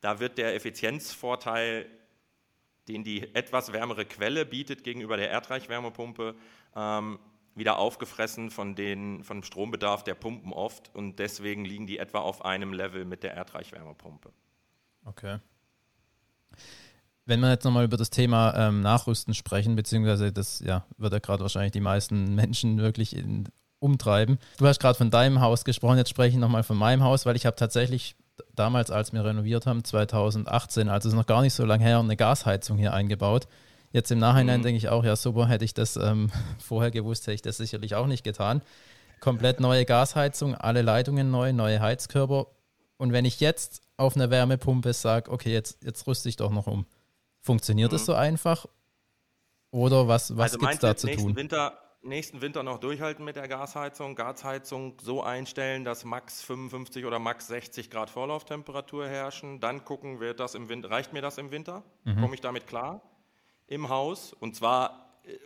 [0.00, 1.86] da wird der Effizienzvorteil,
[2.88, 6.34] den die etwas wärmere Quelle bietet gegenüber der Erdreichwärmepumpe,
[6.76, 7.18] ähm,
[7.54, 12.20] wieder aufgefressen von, den, von dem Strombedarf der Pumpen oft und deswegen liegen die etwa
[12.20, 14.32] auf einem Level mit der Erdreichwärmepumpe.
[15.04, 15.38] Okay.
[17.30, 21.20] Wenn wir jetzt nochmal über das Thema ähm, Nachrüsten sprechen, beziehungsweise das ja, wird ja
[21.20, 23.44] gerade wahrscheinlich die meisten Menschen wirklich in,
[23.78, 24.40] umtreiben.
[24.58, 27.36] Du hast gerade von deinem Haus gesprochen, jetzt spreche ich nochmal von meinem Haus, weil
[27.36, 28.16] ich habe tatsächlich
[28.56, 32.16] damals, als wir renoviert haben, 2018, also ist noch gar nicht so lange her, eine
[32.16, 33.46] Gasheizung hier eingebaut.
[33.92, 34.64] Jetzt im Nachhinein mhm.
[34.64, 37.94] denke ich auch, ja, super, hätte ich das ähm, vorher gewusst, hätte ich das sicherlich
[37.94, 38.60] auch nicht getan.
[39.20, 42.48] Komplett neue Gasheizung, alle Leitungen neu, neue Heizkörper.
[42.96, 46.66] Und wenn ich jetzt auf einer Wärmepumpe sage, okay, jetzt, jetzt rüste ich doch noch
[46.66, 46.86] um,
[47.40, 47.94] funktioniert mhm.
[47.94, 48.66] das so einfach?
[49.70, 51.36] Oder was, was also gibt es da zu tun?
[51.36, 57.18] Winter, nächsten Winter noch durchhalten mit der Gasheizung, Gasheizung so einstellen, dass max 55 oder
[57.18, 61.50] max 60 Grad Vorlauftemperatur herrschen, dann gucken, wird das im Winter, reicht mir das im
[61.50, 61.84] Winter?
[62.04, 62.20] Mhm.
[62.20, 63.02] Komme ich damit klar?
[63.66, 65.36] Im Haus und zwar äh,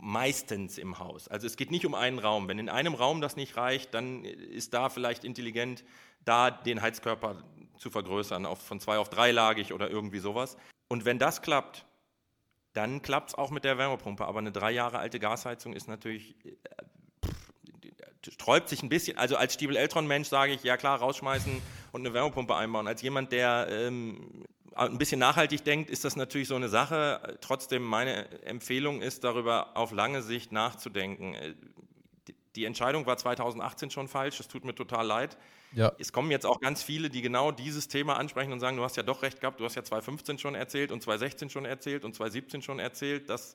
[0.00, 1.28] meistens im Haus.
[1.28, 2.48] Also es geht nicht um einen Raum.
[2.48, 5.84] Wenn in einem Raum das nicht reicht, dann ist da vielleicht intelligent,
[6.24, 7.44] da den Heizkörper
[7.76, 10.56] zu vergrößern, auf, von zwei auf dreilagig oder irgendwie sowas.
[10.90, 11.86] Und wenn das klappt,
[12.72, 14.24] dann klappt es auch mit der Wärmepumpe.
[14.24, 16.50] Aber eine drei Jahre alte Gasheizung ist natürlich, äh,
[18.28, 19.16] sträubt sich ein bisschen.
[19.16, 22.88] Also als Stiebel-Eltron-Mensch sage ich, ja klar, rausschmeißen und eine Wärmepumpe einbauen.
[22.88, 27.38] Als jemand, der ähm, ein bisschen nachhaltig denkt, ist das natürlich so eine Sache.
[27.40, 31.34] Trotzdem, meine Empfehlung ist, darüber auf lange Sicht nachzudenken.
[31.34, 31.54] Äh,
[32.56, 35.38] die Entscheidung war 2018 schon falsch, es tut mir total leid.
[35.72, 35.92] Ja.
[35.98, 38.96] Es kommen jetzt auch ganz viele, die genau dieses Thema ansprechen und sagen, du hast
[38.96, 42.14] ja doch recht gehabt, du hast ja 2015 schon erzählt und 2016 schon erzählt und
[42.14, 43.54] 2017 schon erzählt, dass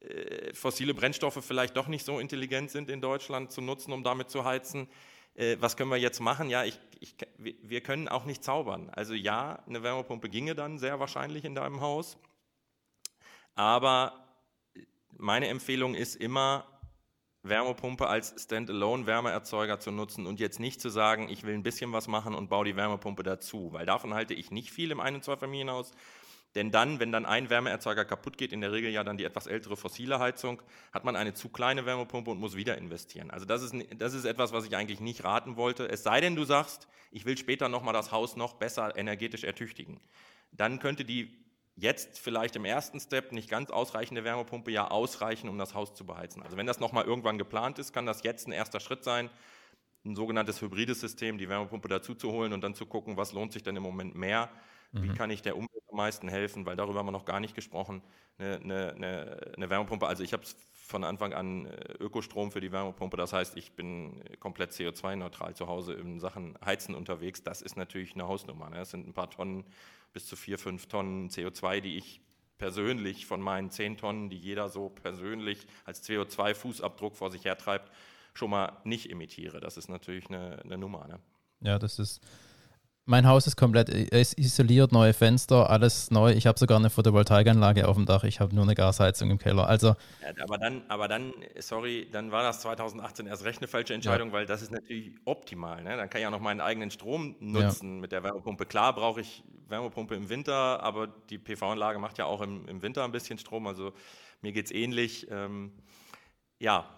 [0.00, 4.30] äh, fossile Brennstoffe vielleicht doch nicht so intelligent sind in Deutschland zu nutzen, um damit
[4.30, 4.88] zu heizen.
[5.34, 6.50] Äh, was können wir jetzt machen?
[6.50, 8.90] Ja, ich, ich, wir können auch nicht zaubern.
[8.90, 12.16] Also ja, eine Wärmepumpe ginge dann sehr wahrscheinlich in deinem Haus.
[13.54, 14.24] Aber
[15.16, 16.66] meine Empfehlung ist immer,
[17.44, 22.08] Wärmepumpe als Standalone-Wärmeerzeuger zu nutzen und jetzt nicht zu sagen, ich will ein bisschen was
[22.08, 25.24] machen und baue die Wärmepumpe dazu, weil davon halte ich nicht viel im Ein- und
[25.24, 25.92] Zweifamilienhaus.
[26.54, 29.46] Denn dann, wenn dann ein Wärmeerzeuger kaputt geht, in der Regel ja dann die etwas
[29.46, 33.30] ältere fossile Heizung, hat man eine zu kleine Wärmepumpe und muss wieder investieren.
[33.30, 35.88] Also das ist, das ist etwas, was ich eigentlich nicht raten wollte.
[35.88, 40.00] Es sei denn, du sagst, ich will später nochmal das Haus noch besser energetisch ertüchtigen.
[40.52, 41.43] Dann könnte die
[41.76, 46.06] jetzt vielleicht im ersten Step nicht ganz ausreichende Wärmepumpe ja ausreichen, um das Haus zu
[46.06, 46.42] beheizen.
[46.42, 49.30] Also wenn das nochmal irgendwann geplant ist, kann das jetzt ein erster Schritt sein,
[50.04, 53.52] ein sogenanntes hybrides System, die Wärmepumpe dazu zu holen und dann zu gucken, was lohnt
[53.52, 54.50] sich denn im Moment mehr,
[54.92, 55.14] wie mhm.
[55.14, 58.02] kann ich der Umwelt am meisten helfen, weil darüber haben wir noch gar nicht gesprochen,
[58.38, 60.44] eine, eine, eine Wärmepumpe, also ich habe
[60.84, 65.66] von Anfang an äh, Ökostrom für die Wärmepumpe, das heißt, ich bin komplett CO2-neutral zu
[65.66, 68.76] Hause in Sachen Heizen unterwegs, das ist natürlich eine Hausnummer, ne?
[68.76, 69.64] das sind ein paar Tonnen
[70.12, 72.20] bis zu vier, fünf Tonnen CO2, die ich
[72.58, 77.90] persönlich von meinen zehn Tonnen, die jeder so persönlich als CO2-Fußabdruck vor sich hertreibt,
[78.34, 79.60] schon mal nicht emittiere.
[79.60, 81.08] Das ist natürlich eine, eine Nummer.
[81.08, 81.18] Ne?
[81.60, 82.20] Ja, das ist
[83.06, 83.90] mein Haus ist komplett
[84.38, 86.32] isoliert, neue Fenster, alles neu.
[86.32, 88.24] Ich habe sogar eine Photovoltaikanlage auf dem Dach.
[88.24, 89.68] Ich habe nur eine Gasheizung im Keller.
[89.68, 89.88] Also,
[90.22, 94.28] ja, aber dann, aber dann, sorry, dann war das 2018 erst recht eine falsche Entscheidung,
[94.28, 94.34] ja.
[94.34, 95.82] weil das ist natürlich optimal.
[95.82, 95.96] Ne?
[95.96, 98.00] Dann kann ich auch noch meinen eigenen Strom nutzen ja.
[98.00, 98.64] mit der Wärmepumpe.
[98.64, 103.04] Klar brauche ich Wärmepumpe im Winter, aber die PV-Anlage macht ja auch im, im, Winter
[103.04, 103.66] ein bisschen Strom.
[103.66, 103.92] Also
[104.40, 105.26] mir geht es ähnlich.
[105.30, 105.72] Ähm,
[106.58, 106.88] ja,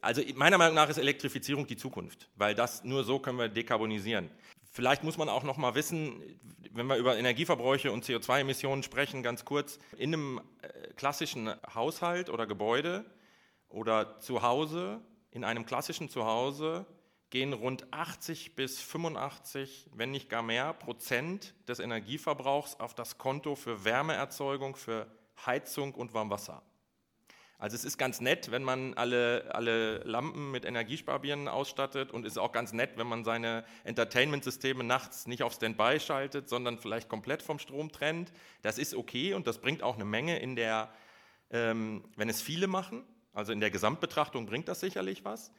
[0.00, 4.28] also meiner Meinung nach ist Elektrifizierung die Zukunft, weil das nur so können wir dekarbonisieren.
[4.74, 6.22] Vielleicht muss man auch noch mal wissen,
[6.70, 12.46] wenn wir über Energieverbräuche und CO2-Emissionen sprechen, ganz kurz, in einem äh, klassischen Haushalt oder
[12.46, 13.04] Gebäude
[13.68, 16.86] oder zu Hause, in einem klassischen Zuhause
[17.28, 23.56] gehen rund 80 bis 85, wenn nicht gar mehr, Prozent des Energieverbrauchs auf das Konto
[23.56, 25.06] für Wärmeerzeugung, für
[25.44, 26.62] Heizung und Warmwasser.
[27.62, 32.32] Also es ist ganz nett, wenn man alle, alle Lampen mit Energiesparbirnen ausstattet und es
[32.32, 37.08] ist auch ganz nett, wenn man seine Entertainment-Systeme nachts nicht auf Standby schaltet, sondern vielleicht
[37.08, 38.32] komplett vom Strom trennt.
[38.62, 40.92] Das ist okay und das bringt auch eine Menge in der,
[41.50, 45.52] ähm, wenn es viele machen, also in der Gesamtbetrachtung bringt das sicherlich was.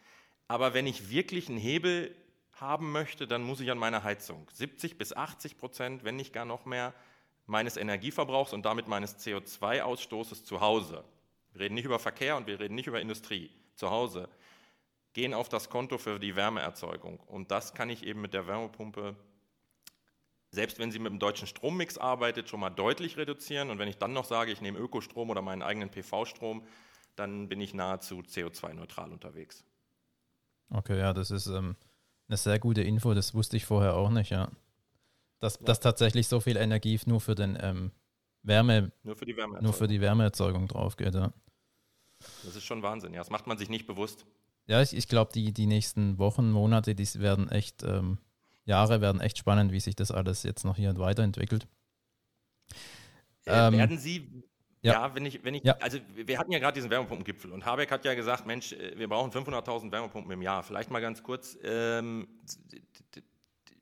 [0.49, 2.13] Aber wenn ich wirklich einen Hebel
[2.51, 4.49] haben möchte, dann muss ich an meine Heizung.
[4.51, 6.93] 70 bis 80 Prozent, wenn nicht gar noch mehr,
[7.45, 11.05] meines Energieverbrauchs und damit meines CO2-Ausstoßes zu Hause
[11.53, 14.27] wir reden nicht über Verkehr und wir reden nicht über Industrie zu Hause,
[15.13, 17.19] gehen auf das Konto für die Wärmeerzeugung.
[17.19, 19.15] Und das kann ich eben mit der Wärmepumpe,
[20.49, 23.69] selbst wenn sie mit dem deutschen Strommix arbeitet, schon mal deutlich reduzieren.
[23.69, 26.65] Und wenn ich dann noch sage, ich nehme Ökostrom oder meinen eigenen PV-Strom,
[27.15, 29.63] dann bin ich nahezu CO2-neutral unterwegs.
[30.69, 31.75] Okay, ja, das ist ähm,
[32.27, 34.49] eine sehr gute Info, das wusste ich vorher auch nicht, ja.
[35.39, 35.65] Dass, ja.
[35.65, 37.91] dass tatsächlich so viel Energie nur für den ähm,
[38.43, 41.33] Wärme, nur für die Wärmeerzeugung, nur für die Wärmeerzeugung drauf geht, ja.
[42.43, 43.19] Das ist schon Wahnsinn, ja.
[43.19, 44.25] Das macht man sich nicht bewusst.
[44.67, 48.17] Ja, ich, ich glaube, die, die nächsten Wochen, Monate, die werden echt, ähm,
[48.65, 51.67] Jahre werden echt spannend, wie sich das alles jetzt noch hier weiterentwickelt.
[53.45, 54.43] Äh, ähm, werden Sie,
[54.81, 54.93] ja.
[54.93, 55.77] ja, wenn ich, wenn ich, ja.
[55.81, 59.09] also wir hatten ja gerade diesen Wärmepumpengipfel und Habeck hat ja gesagt, Mensch, äh, wir
[59.09, 60.63] brauchen 500.000 Wärmepumpen im Jahr.
[60.63, 62.27] Vielleicht mal ganz kurz, ähm,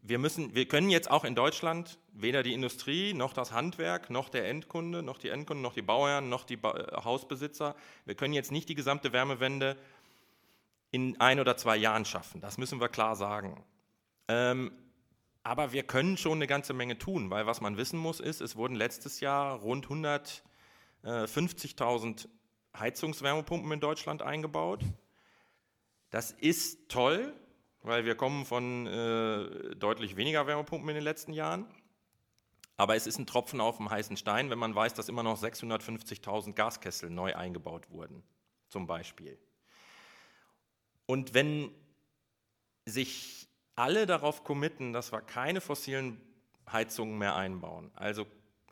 [0.02, 4.30] wir müssen, wir können jetzt auch in Deutschland weder die Industrie noch das Handwerk noch
[4.30, 8.34] der Endkunde noch die Endkunden noch die Bauern noch die ba äh, Hausbesitzer, wir können
[8.34, 9.78] jetzt nicht die gesamte Wärmewende
[10.90, 12.42] in ein oder zwei Jahren schaffen.
[12.42, 13.64] Das müssen wir klar sagen.
[14.28, 14.74] Ähm,
[15.44, 18.56] aber wir können schon eine ganze Menge tun, weil was man wissen muss ist, es
[18.56, 22.28] wurden letztes Jahr rund 150.000
[22.78, 24.82] Heizungswärmepumpen in Deutschland eingebaut.
[26.10, 27.34] Das ist toll,
[27.84, 31.66] weil wir kommen von äh, deutlich weniger Wärmepumpen in den letzten Jahren.
[32.78, 35.42] Aber es ist ein Tropfen auf dem heißen Stein, wenn man weiß, dass immer noch
[35.42, 38.24] 650.000 Gaskessel neu eingebaut wurden,
[38.70, 39.38] zum Beispiel.
[41.06, 41.70] Und wenn
[42.86, 46.20] sich alle darauf committen, dass wir keine fossilen
[46.72, 48.26] Heizungen mehr einbauen, also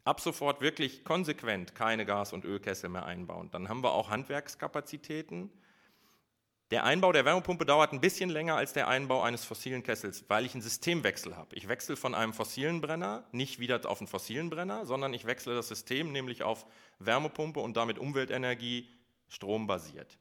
[0.06, 5.52] ab sofort wirklich konsequent keine Gas- und Ölkessel mehr einbauen, dann haben wir auch Handwerkskapazitäten,
[6.72, 10.46] der Einbau der Wärmepumpe dauert ein bisschen länger als der Einbau eines fossilen Kessels, weil
[10.46, 11.56] ich einen Systemwechsel habe.
[11.56, 15.56] Ich wechsle von einem fossilen Brenner nicht wieder auf einen fossilen Brenner, sondern ich wechsle
[15.56, 16.66] das System nämlich auf
[17.00, 18.88] Wärmepumpe und damit Umweltenergie
[19.30, 20.18] strombasiert.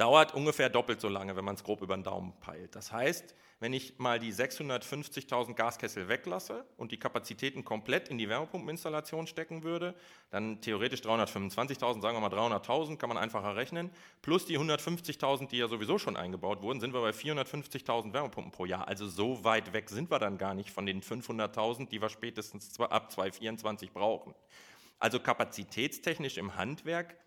[0.00, 2.74] Dauert ungefähr doppelt so lange, wenn man es grob über den Daumen peilt.
[2.74, 8.26] Das heißt, wenn ich mal die 650.000 Gaskessel weglasse und die Kapazitäten komplett in die
[8.26, 9.94] Wärmepumpeninstallation stecken würde,
[10.30, 13.90] dann theoretisch 325.000, sagen wir mal 300.000, kann man einfacher rechnen,
[14.22, 18.64] plus die 150.000, die ja sowieso schon eingebaut wurden, sind wir bei 450.000 Wärmepumpen pro
[18.64, 18.88] Jahr.
[18.88, 22.80] Also so weit weg sind wir dann gar nicht von den 500.000, die wir spätestens
[22.80, 24.34] ab 2024 brauchen.
[24.98, 27.18] Also kapazitätstechnisch im Handwerk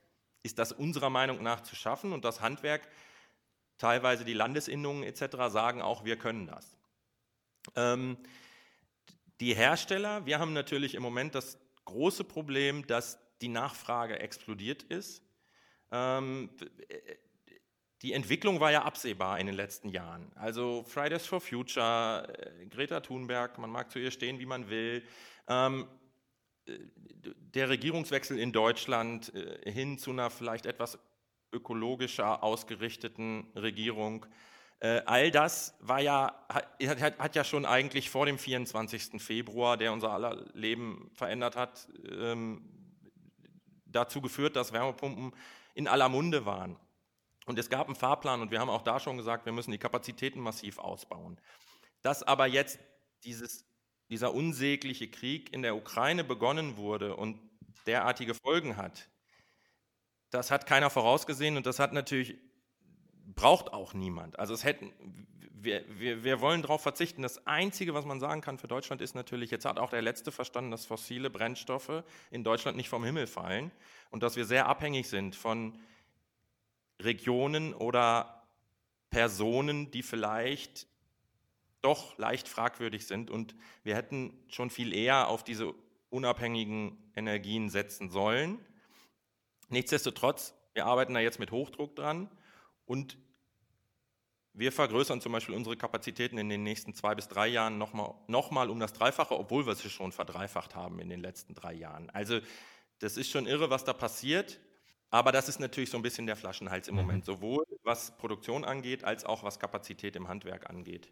[0.44, 2.88] ist das unserer Meinung nach zu schaffen und das Handwerk
[3.78, 5.50] teilweise die Landesinnungen etc.
[5.50, 6.78] sagen auch, wir können das.
[7.76, 8.18] Ähm,
[9.40, 15.22] die Hersteller, wir haben natürlich im Moment das große Problem, dass die Nachfrage explodiert ist.
[15.92, 16.50] Ähm,
[18.02, 20.32] die Entwicklung war ja absehbar in den letzten Jahren.
[20.36, 25.04] Also Fridays for Future, äh, Greta Thunberg, man mag zu ihr stehen, wie man will.
[25.48, 26.03] Ähm, äh,
[26.66, 30.98] der Regierungswechsel in Deutschland äh, hin zu einer vielleicht etwas
[31.52, 34.26] ökologischer ausgerichteten Regierung.
[34.80, 39.22] Äh, all das war ja, hat, hat, ja schon eigentlich vor dem 24.
[39.22, 42.70] Februar, der unser aller Leben verändert hat, ähm,
[43.86, 45.34] dazu geführt, dass Wärmepumpen
[45.76, 46.78] in aller Munde waren.
[47.46, 49.78] Und es gab einen Fahrplan und wir haben auch da schon gesagt, wir müssen die
[49.78, 51.40] Kapazitäten massiv ausbauen.
[52.02, 52.80] Dass aber jetzt
[53.24, 53.66] dieses,
[54.10, 57.40] dieser unsägliche Krieg in der Ukraine begonnen wurde und
[57.86, 59.10] derartige Folgen hat,
[60.30, 62.36] das hat keiner vorausgesehen und das hat natürlich,
[63.36, 64.40] braucht auch niemand.
[64.40, 64.92] Also es hätten,
[65.52, 67.22] wir, wir, wir wollen darauf verzichten.
[67.22, 70.32] Das Einzige, was man sagen kann für Deutschland, ist natürlich, jetzt hat auch der Letzte
[70.32, 73.72] verstanden, dass fossile Brennstoffe in Deutschland nicht vom Himmel fallen
[74.10, 75.80] und dass wir sehr abhängig sind von
[77.00, 78.44] Regionen oder
[79.10, 80.88] Personen, die vielleicht
[81.84, 83.30] doch leicht fragwürdig sind.
[83.30, 85.74] Und wir hätten schon viel eher auf diese
[86.10, 88.60] unabhängigen Energien setzen sollen.
[89.70, 92.30] Nichtsdestotrotz, wir arbeiten da jetzt mit Hochdruck dran
[92.86, 93.18] und
[94.54, 98.52] wir vergrößern zum Beispiel unsere Kapazitäten in den nächsten zwei bis drei Jahren nochmal noch
[98.52, 102.12] mal um das Dreifache, obwohl wir sie schon verdreifacht haben in den letzten drei Jahren.
[102.12, 102.40] Also
[103.00, 104.60] das ist schon irre, was da passiert.
[105.10, 107.02] Aber das ist natürlich so ein bisschen der Flaschenhals im mhm.
[107.02, 111.12] Moment, sowohl was Produktion angeht, als auch was Kapazität im Handwerk angeht.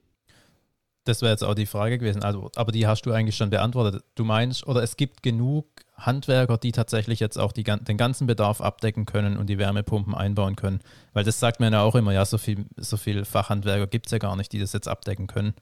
[1.11, 4.01] Das wäre jetzt auch die Frage gewesen, also, aber die hast du eigentlich schon beantwortet.
[4.15, 8.61] Du meinst, oder es gibt genug Handwerker, die tatsächlich jetzt auch die, den ganzen Bedarf
[8.61, 10.79] abdecken können und die Wärmepumpen einbauen können.
[11.11, 14.13] Weil das sagt man ja auch immer, ja, so viel, so viel Fachhandwerker gibt es
[14.13, 15.53] ja gar nicht, die das jetzt abdecken können.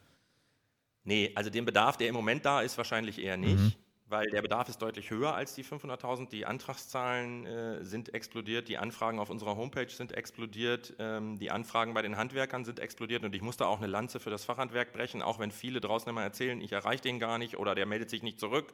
[1.03, 3.57] Nee, also den Bedarf, der im Moment da ist, wahrscheinlich eher nicht.
[3.57, 3.73] Mhm
[4.09, 6.29] weil der Bedarf ist deutlich höher als die 500.000.
[6.29, 11.93] Die Antragszahlen äh, sind explodiert, die Anfragen auf unserer Homepage sind explodiert, ähm, die Anfragen
[11.93, 15.21] bei den Handwerkern sind explodiert und ich musste auch eine Lanze für das Fachhandwerk brechen,
[15.21, 18.23] auch wenn viele draußen immer erzählen, ich erreiche den gar nicht oder der meldet sich
[18.23, 18.73] nicht zurück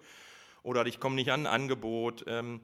[0.63, 2.23] oder ich komme nicht an ein Angebot.
[2.27, 2.61] Ähm,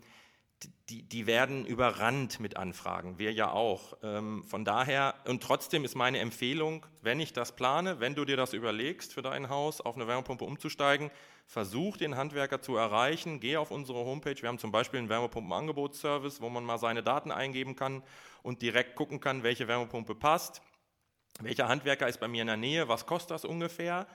[0.90, 3.98] die, die, werden überrannt mit Anfragen, wir ja auch.
[4.04, 8.38] Ähm, von daher, und trotzdem ist meine Empfehlung, wenn ich das plane, wenn du dir
[8.38, 11.10] das überlegst, für dein Haus auf eine Wärmepumpe umzusteigen,
[11.48, 14.36] versuch den Handwerker zu erreichen, geh auf unsere Homepage.
[14.42, 18.04] Wir haben zum Beispiel einen Wärmepumpenangebotsservice, wo man mal seine Daten eingeben kann
[18.44, 20.62] und direkt gucken kann, welche Wärmepumpe passt,
[21.40, 24.08] welcher Handwerker ist bei mir in der Nähe, was kostet das ungefähr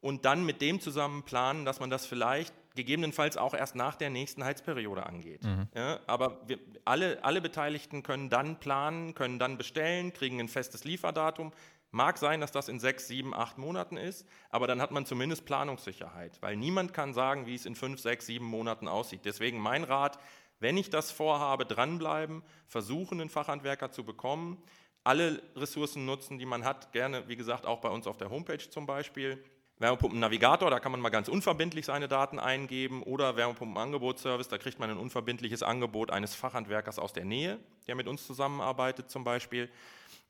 [0.00, 4.08] und dann mit dem zusammen planen, dass man das vielleicht gegebenenfalls auch erst nach der
[4.08, 5.42] nächsten Heizperiode angeht.
[5.42, 5.68] Mhm.
[5.74, 10.84] Ja, aber wir, alle, alle Beteiligten können dann planen, können dann bestellen, kriegen ein festes
[10.84, 11.52] Lieferdatum.
[11.90, 15.44] Mag sein, dass das in sechs, sieben, acht Monaten ist, aber dann hat man zumindest
[15.44, 19.24] Planungssicherheit, weil niemand kann sagen, wie es in fünf, sechs, sieben Monaten aussieht.
[19.24, 20.18] Deswegen mein Rat,
[20.60, 24.62] wenn ich das vorhabe, dranbleiben, versuchen, einen Fachhandwerker zu bekommen,
[25.02, 28.58] alle Ressourcen nutzen, die man hat, gerne, wie gesagt, auch bei uns auf der Homepage
[28.58, 29.42] zum Beispiel
[29.78, 34.90] Wärmepumpen-Navigator, da kann man mal ganz unverbindlich seine Daten eingeben oder Wärmepumpenangebotsservice, da kriegt man
[34.90, 39.70] ein unverbindliches Angebot eines Fachhandwerkers aus der Nähe, der mit uns zusammenarbeitet zum Beispiel.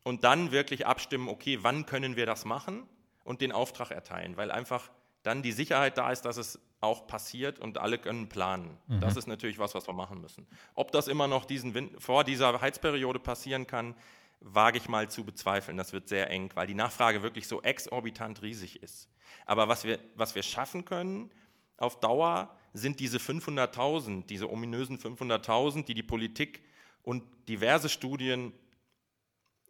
[0.05, 2.85] Und dann wirklich abstimmen, okay, wann können wir das machen
[3.25, 4.91] und den Auftrag erteilen, weil einfach
[5.23, 8.79] dann die Sicherheit da ist, dass es auch passiert und alle können planen.
[8.87, 9.01] Mhm.
[9.01, 10.47] Das ist natürlich was, was wir machen müssen.
[10.75, 13.95] Ob das immer noch diesen Wind, vor dieser Heizperiode passieren kann,
[14.41, 15.77] wage ich mal zu bezweifeln.
[15.77, 19.09] Das wird sehr eng, weil die Nachfrage wirklich so exorbitant riesig ist.
[19.47, 21.31] Aber was wir, was wir schaffen können
[21.77, 26.63] auf Dauer, sind diese 500.000, diese ominösen 500.000, die die Politik
[27.03, 28.53] und diverse Studien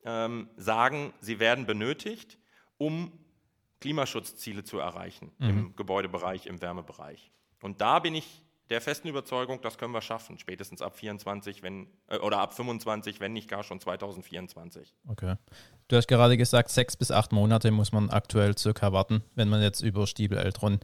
[0.04, 2.38] ähm, sagen, sie werden benötigt,
[2.76, 3.12] um
[3.80, 5.48] Klimaschutzziele zu erreichen mhm.
[5.48, 7.30] im Gebäudebereich, im Wärmebereich.
[7.62, 11.88] Und da bin ich der festen Überzeugung, das können wir schaffen, spätestens ab 24, wenn
[12.08, 14.94] äh, oder ab 25, wenn nicht gar schon 2024.
[15.08, 15.36] Okay.
[15.88, 19.62] Du hast gerade gesagt, sechs bis acht Monate muss man aktuell circa warten, wenn man
[19.62, 20.80] jetzt über Stiebel Eltron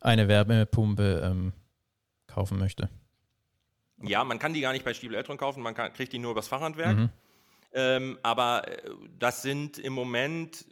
[0.00, 1.52] eine Wärmepumpe ähm,
[2.26, 2.88] kaufen möchte.
[4.02, 6.32] Ja, man kann die gar nicht bei Stiebel Eltron kaufen, man kann, kriegt die nur
[6.32, 6.96] übers Fachhandwerk.
[6.96, 7.10] Mhm.
[7.72, 10.64] Ähm, aber äh, das sind im Moment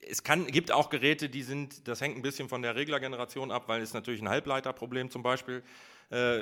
[0.00, 3.64] es kann, gibt auch Geräte, die sind, das hängt ein bisschen von der Reglergeneration ab,
[3.68, 5.62] weil es natürlich ein Halbleiterproblem zum Beispiel,
[6.10, 6.40] äh,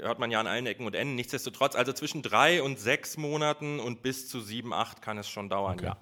[0.00, 1.14] hört man ja an allen Ecken und Enden.
[1.14, 5.48] Nichtsdestotrotz, also zwischen drei und sechs Monaten und bis zu sieben, acht kann es schon
[5.48, 5.86] dauern, okay.
[5.86, 5.96] ja.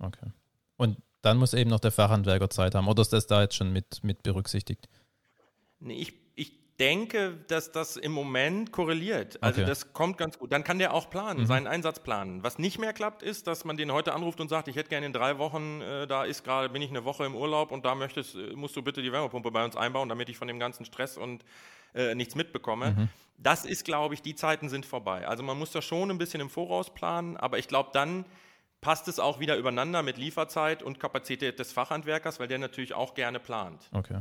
[0.00, 0.32] Okay.
[0.76, 3.72] Und dann muss eben noch der Fachhandwerker Zeit haben, oder ist das da jetzt schon
[3.72, 4.88] mit, mit berücksichtigt?
[5.78, 6.19] Nee, ich
[6.80, 9.40] denke, dass das im Moment korreliert.
[9.42, 9.68] Also okay.
[9.68, 10.50] das kommt ganz gut.
[10.50, 11.46] Dann kann der auch planen, mhm.
[11.46, 12.42] seinen Einsatz planen.
[12.42, 15.06] Was nicht mehr klappt, ist, dass man den heute anruft und sagt, ich hätte gerne
[15.06, 17.94] in drei Wochen, äh, da ist gerade, bin ich eine Woche im Urlaub und da
[17.94, 20.84] möchtest, äh, musst du bitte die Wärmepumpe bei uns einbauen, damit ich von dem ganzen
[20.86, 21.44] Stress und
[21.94, 22.92] äh, nichts mitbekomme.
[22.92, 23.08] Mhm.
[23.36, 25.28] Das ist, glaube ich, die Zeiten sind vorbei.
[25.28, 28.24] Also man muss da schon ein bisschen im Voraus planen, aber ich glaube, dann
[28.80, 33.14] passt es auch wieder übereinander mit Lieferzeit und Kapazität des Fachhandwerkers, weil der natürlich auch
[33.14, 33.88] gerne plant.
[33.92, 34.20] Okay.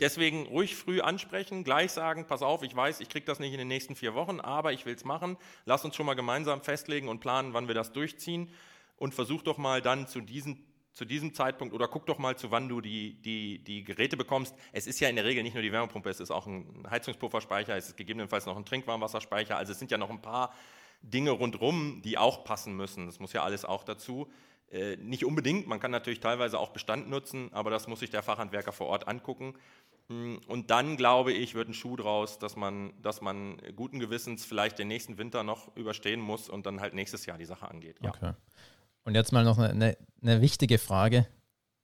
[0.00, 3.58] Deswegen ruhig früh ansprechen, gleich sagen, pass auf, ich weiß, ich kriege das nicht in
[3.58, 5.36] den nächsten vier Wochen, aber ich will es machen.
[5.64, 8.50] Lass uns schon mal gemeinsam festlegen und planen, wann wir das durchziehen.
[8.96, 12.50] Und versuch doch mal dann zu diesem, zu diesem Zeitpunkt oder guck doch mal, zu
[12.50, 14.54] wann du die, die, die Geräte bekommst.
[14.72, 17.76] Es ist ja in der Regel nicht nur die Wärmepumpe, es ist auch ein Heizungspufferspeicher,
[17.76, 19.56] es ist gegebenenfalls noch ein Trinkwarmwasserspeicher.
[19.56, 20.54] Also es sind ja noch ein paar
[21.02, 23.06] Dinge rundherum, die auch passen müssen.
[23.06, 24.30] Das muss ja alles auch dazu.
[24.70, 28.22] Äh, nicht unbedingt, man kann natürlich teilweise auch Bestand nutzen, aber das muss sich der
[28.22, 29.54] Fachhandwerker vor Ort angucken.
[30.08, 34.44] Hm, und dann, glaube ich, wird ein Schuh draus, dass man, dass man guten Gewissens
[34.44, 37.98] vielleicht den nächsten Winter noch überstehen muss und dann halt nächstes Jahr die Sache angeht.
[38.02, 38.10] Ja.
[38.10, 38.32] Okay.
[39.04, 41.26] Und jetzt mal noch eine, eine, wichtige Frage.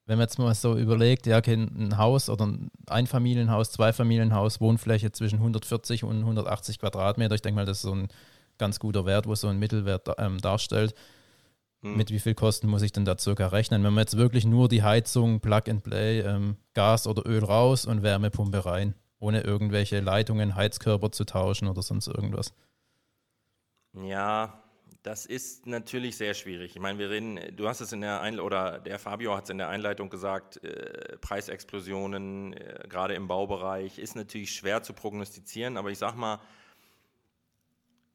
[0.06, 5.36] Wenn man jetzt mal so überlegt, ja, ein Haus oder ein Einfamilienhaus, Zweifamilienhaus, Wohnfläche zwischen
[5.36, 8.08] 140 und 180 Quadratmeter, ich denke mal, das ist so ein
[8.58, 10.96] ganz guter Wert, wo so ein Mittelwert ähm, darstellt.
[11.82, 11.96] Hm.
[11.96, 13.82] Mit wie viel Kosten muss ich denn da circa rechnen?
[13.82, 17.86] Wenn man jetzt wirklich nur die Heizung, Plug and Play, ähm, Gas oder Öl raus
[17.86, 22.54] und Wärmepumpe rein, ohne irgendwelche Leitungen, Heizkörper zu tauschen oder sonst irgendwas.
[23.94, 24.62] Ja,
[25.02, 26.76] das ist natürlich sehr schwierig.
[26.76, 29.50] Ich meine, wir reden, du hast es in der Einleitung, oder der Fabio hat es
[29.50, 35.76] in der Einleitung gesagt, äh, Preisexplosionen, äh, gerade im Baubereich, ist natürlich schwer zu prognostizieren,
[35.76, 36.38] aber ich sag mal,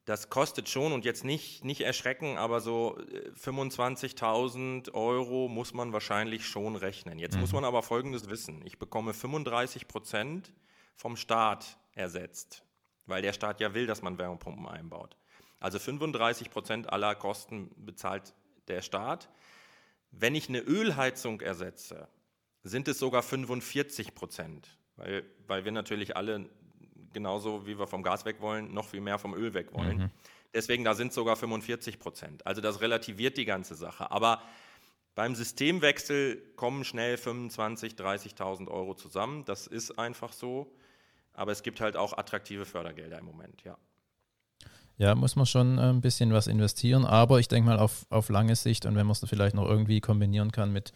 [0.08, 2.98] das kostet schon und jetzt nicht, nicht erschrecken, aber so
[3.44, 7.18] 25.000 äh, Euro muss man wahrscheinlich schon rechnen.
[7.18, 7.42] Jetzt mhm.
[7.42, 8.62] muss man aber Folgendes wissen.
[8.64, 10.50] Ich bekomme 35 Prozent
[10.96, 12.64] vom Staat ersetzt,
[13.04, 15.14] weil der Staat ja will, dass man Wärmepumpen einbaut.
[15.60, 18.32] Also 35 Prozent aller Kosten bezahlt
[18.68, 19.28] der Staat.
[20.10, 22.08] Wenn ich eine Ölheizung ersetze,
[22.62, 26.48] sind es sogar 45 Prozent, weil, weil wir natürlich alle
[27.12, 29.98] genauso wie wir vom Gas weg wollen, noch viel mehr vom Öl weg wollen.
[29.98, 30.10] Mhm.
[30.54, 32.46] Deswegen, da sind sogar 45 Prozent.
[32.46, 34.10] Also das relativiert die ganze Sache.
[34.10, 34.42] Aber
[35.14, 39.44] beim Systemwechsel kommen schnell 25.000, 30.000 Euro zusammen.
[39.44, 40.72] Das ist einfach so.
[41.34, 43.76] Aber es gibt halt auch attraktive Fördergelder im Moment, ja.
[44.96, 48.28] Ja, muss man schon äh, ein bisschen was investieren, aber ich denke mal auf, auf
[48.28, 50.92] lange Sicht und wenn man es vielleicht noch irgendwie kombinieren kann mit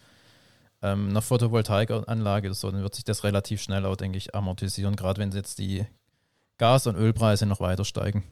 [0.81, 4.97] ähm, einer Photovoltaikanlage oder so, dann wird sich das relativ schnell auch, denke ich, amortisieren,
[4.97, 5.85] gerade wenn jetzt die
[6.57, 8.23] Gas- und Ölpreise noch weiter steigen.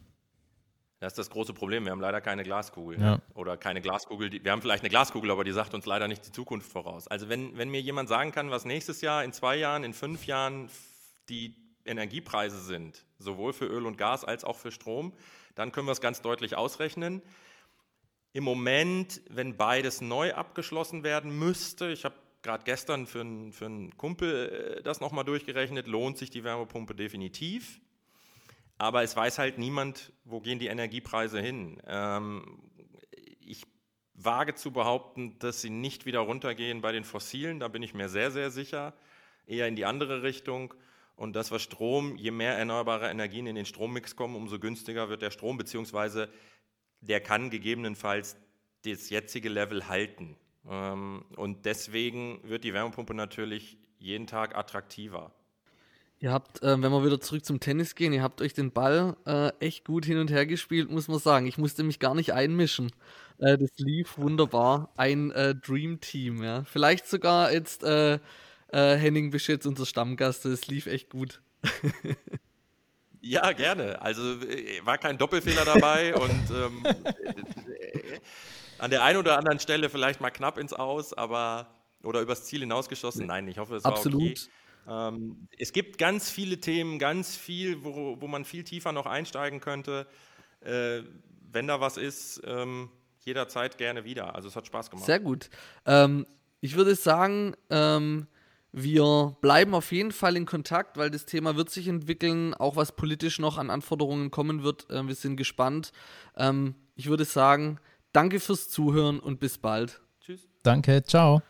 [1.00, 1.84] Das ist das große Problem.
[1.84, 3.00] Wir haben leider keine Glaskugel.
[3.00, 3.18] Ja.
[3.34, 4.30] Oder keine Glaskugel.
[4.30, 7.08] Die, wir haben vielleicht eine Glaskugel, aber die sagt uns leider nicht die Zukunft voraus.
[7.08, 10.26] Also wenn, wenn mir jemand sagen kann, was nächstes Jahr, in zwei Jahren, in fünf
[10.26, 10.70] Jahren
[11.28, 15.12] die Energiepreise sind, sowohl für Öl und Gas als auch für Strom,
[15.56, 17.20] dann können wir es ganz deutlich ausrechnen.
[18.32, 23.66] Im Moment, wenn beides neu abgeschlossen werden müsste, ich habe gerade gestern für, einen, für
[23.66, 27.80] einen Kumpel äh, das nochmal durchgerechnet, lohnt sich die Wärmepumpe definitiv.
[28.82, 31.80] Aber es weiß halt niemand, wo gehen die Energiepreise hin.
[31.86, 32.58] Ähm,
[33.38, 33.62] ich
[34.14, 37.60] wage zu behaupten, dass sie nicht wieder runtergehen bei den Fossilen.
[37.60, 38.92] Da bin ich mir sehr, sehr sicher.
[39.46, 40.74] Eher in die andere Richtung.
[41.14, 45.22] Und das, was Strom, je mehr erneuerbare Energien in den Strommix kommen, umso günstiger wird
[45.22, 46.28] der Strom, beziehungsweise
[47.02, 48.36] der kann gegebenenfalls
[48.84, 50.36] das jetzige Level halten.
[50.68, 55.32] Ähm, und deswegen wird die Wärmepumpe natürlich jeden Tag attraktiver.
[56.22, 59.16] Ihr habt, äh, wenn wir wieder zurück zum Tennis gehen, ihr habt euch den Ball
[59.26, 61.48] äh, echt gut hin und her gespielt, muss man sagen.
[61.48, 62.92] Ich musste mich gar nicht einmischen.
[63.38, 64.92] Äh, das lief wunderbar.
[64.96, 66.62] Ein äh, Dream Team, ja.
[66.62, 68.20] Vielleicht sogar jetzt äh,
[68.68, 70.44] äh, Henning Bisch unser Stammgast.
[70.44, 71.42] Das lief echt gut.
[73.20, 74.00] ja, gerne.
[74.00, 74.22] Also
[74.84, 76.86] war kein Doppelfehler dabei und ähm,
[78.78, 81.66] an der einen oder anderen Stelle vielleicht mal knapp ins Aus, aber
[82.04, 83.26] oder übers Ziel hinausgeschossen.
[83.26, 84.22] Nein, ich hoffe, es war Absolut.
[84.22, 84.34] okay.
[84.88, 89.60] Ähm, es gibt ganz viele Themen, ganz viel, wo, wo man viel tiefer noch einsteigen
[89.60, 90.06] könnte.
[90.60, 91.02] Äh,
[91.52, 94.34] wenn da was ist, ähm, jederzeit gerne wieder.
[94.34, 95.06] Also es hat Spaß gemacht.
[95.06, 95.50] Sehr gut.
[95.86, 96.26] Ähm,
[96.60, 98.26] ich würde sagen, ähm,
[98.72, 102.92] wir bleiben auf jeden Fall in Kontakt, weil das Thema wird sich entwickeln, auch was
[102.96, 104.88] politisch noch an Anforderungen kommen wird.
[104.90, 105.92] Äh, wir sind gespannt.
[106.36, 107.78] Ähm, ich würde sagen,
[108.12, 110.00] danke fürs Zuhören und bis bald.
[110.20, 110.48] Tschüss.
[110.62, 111.42] Danke, ciao.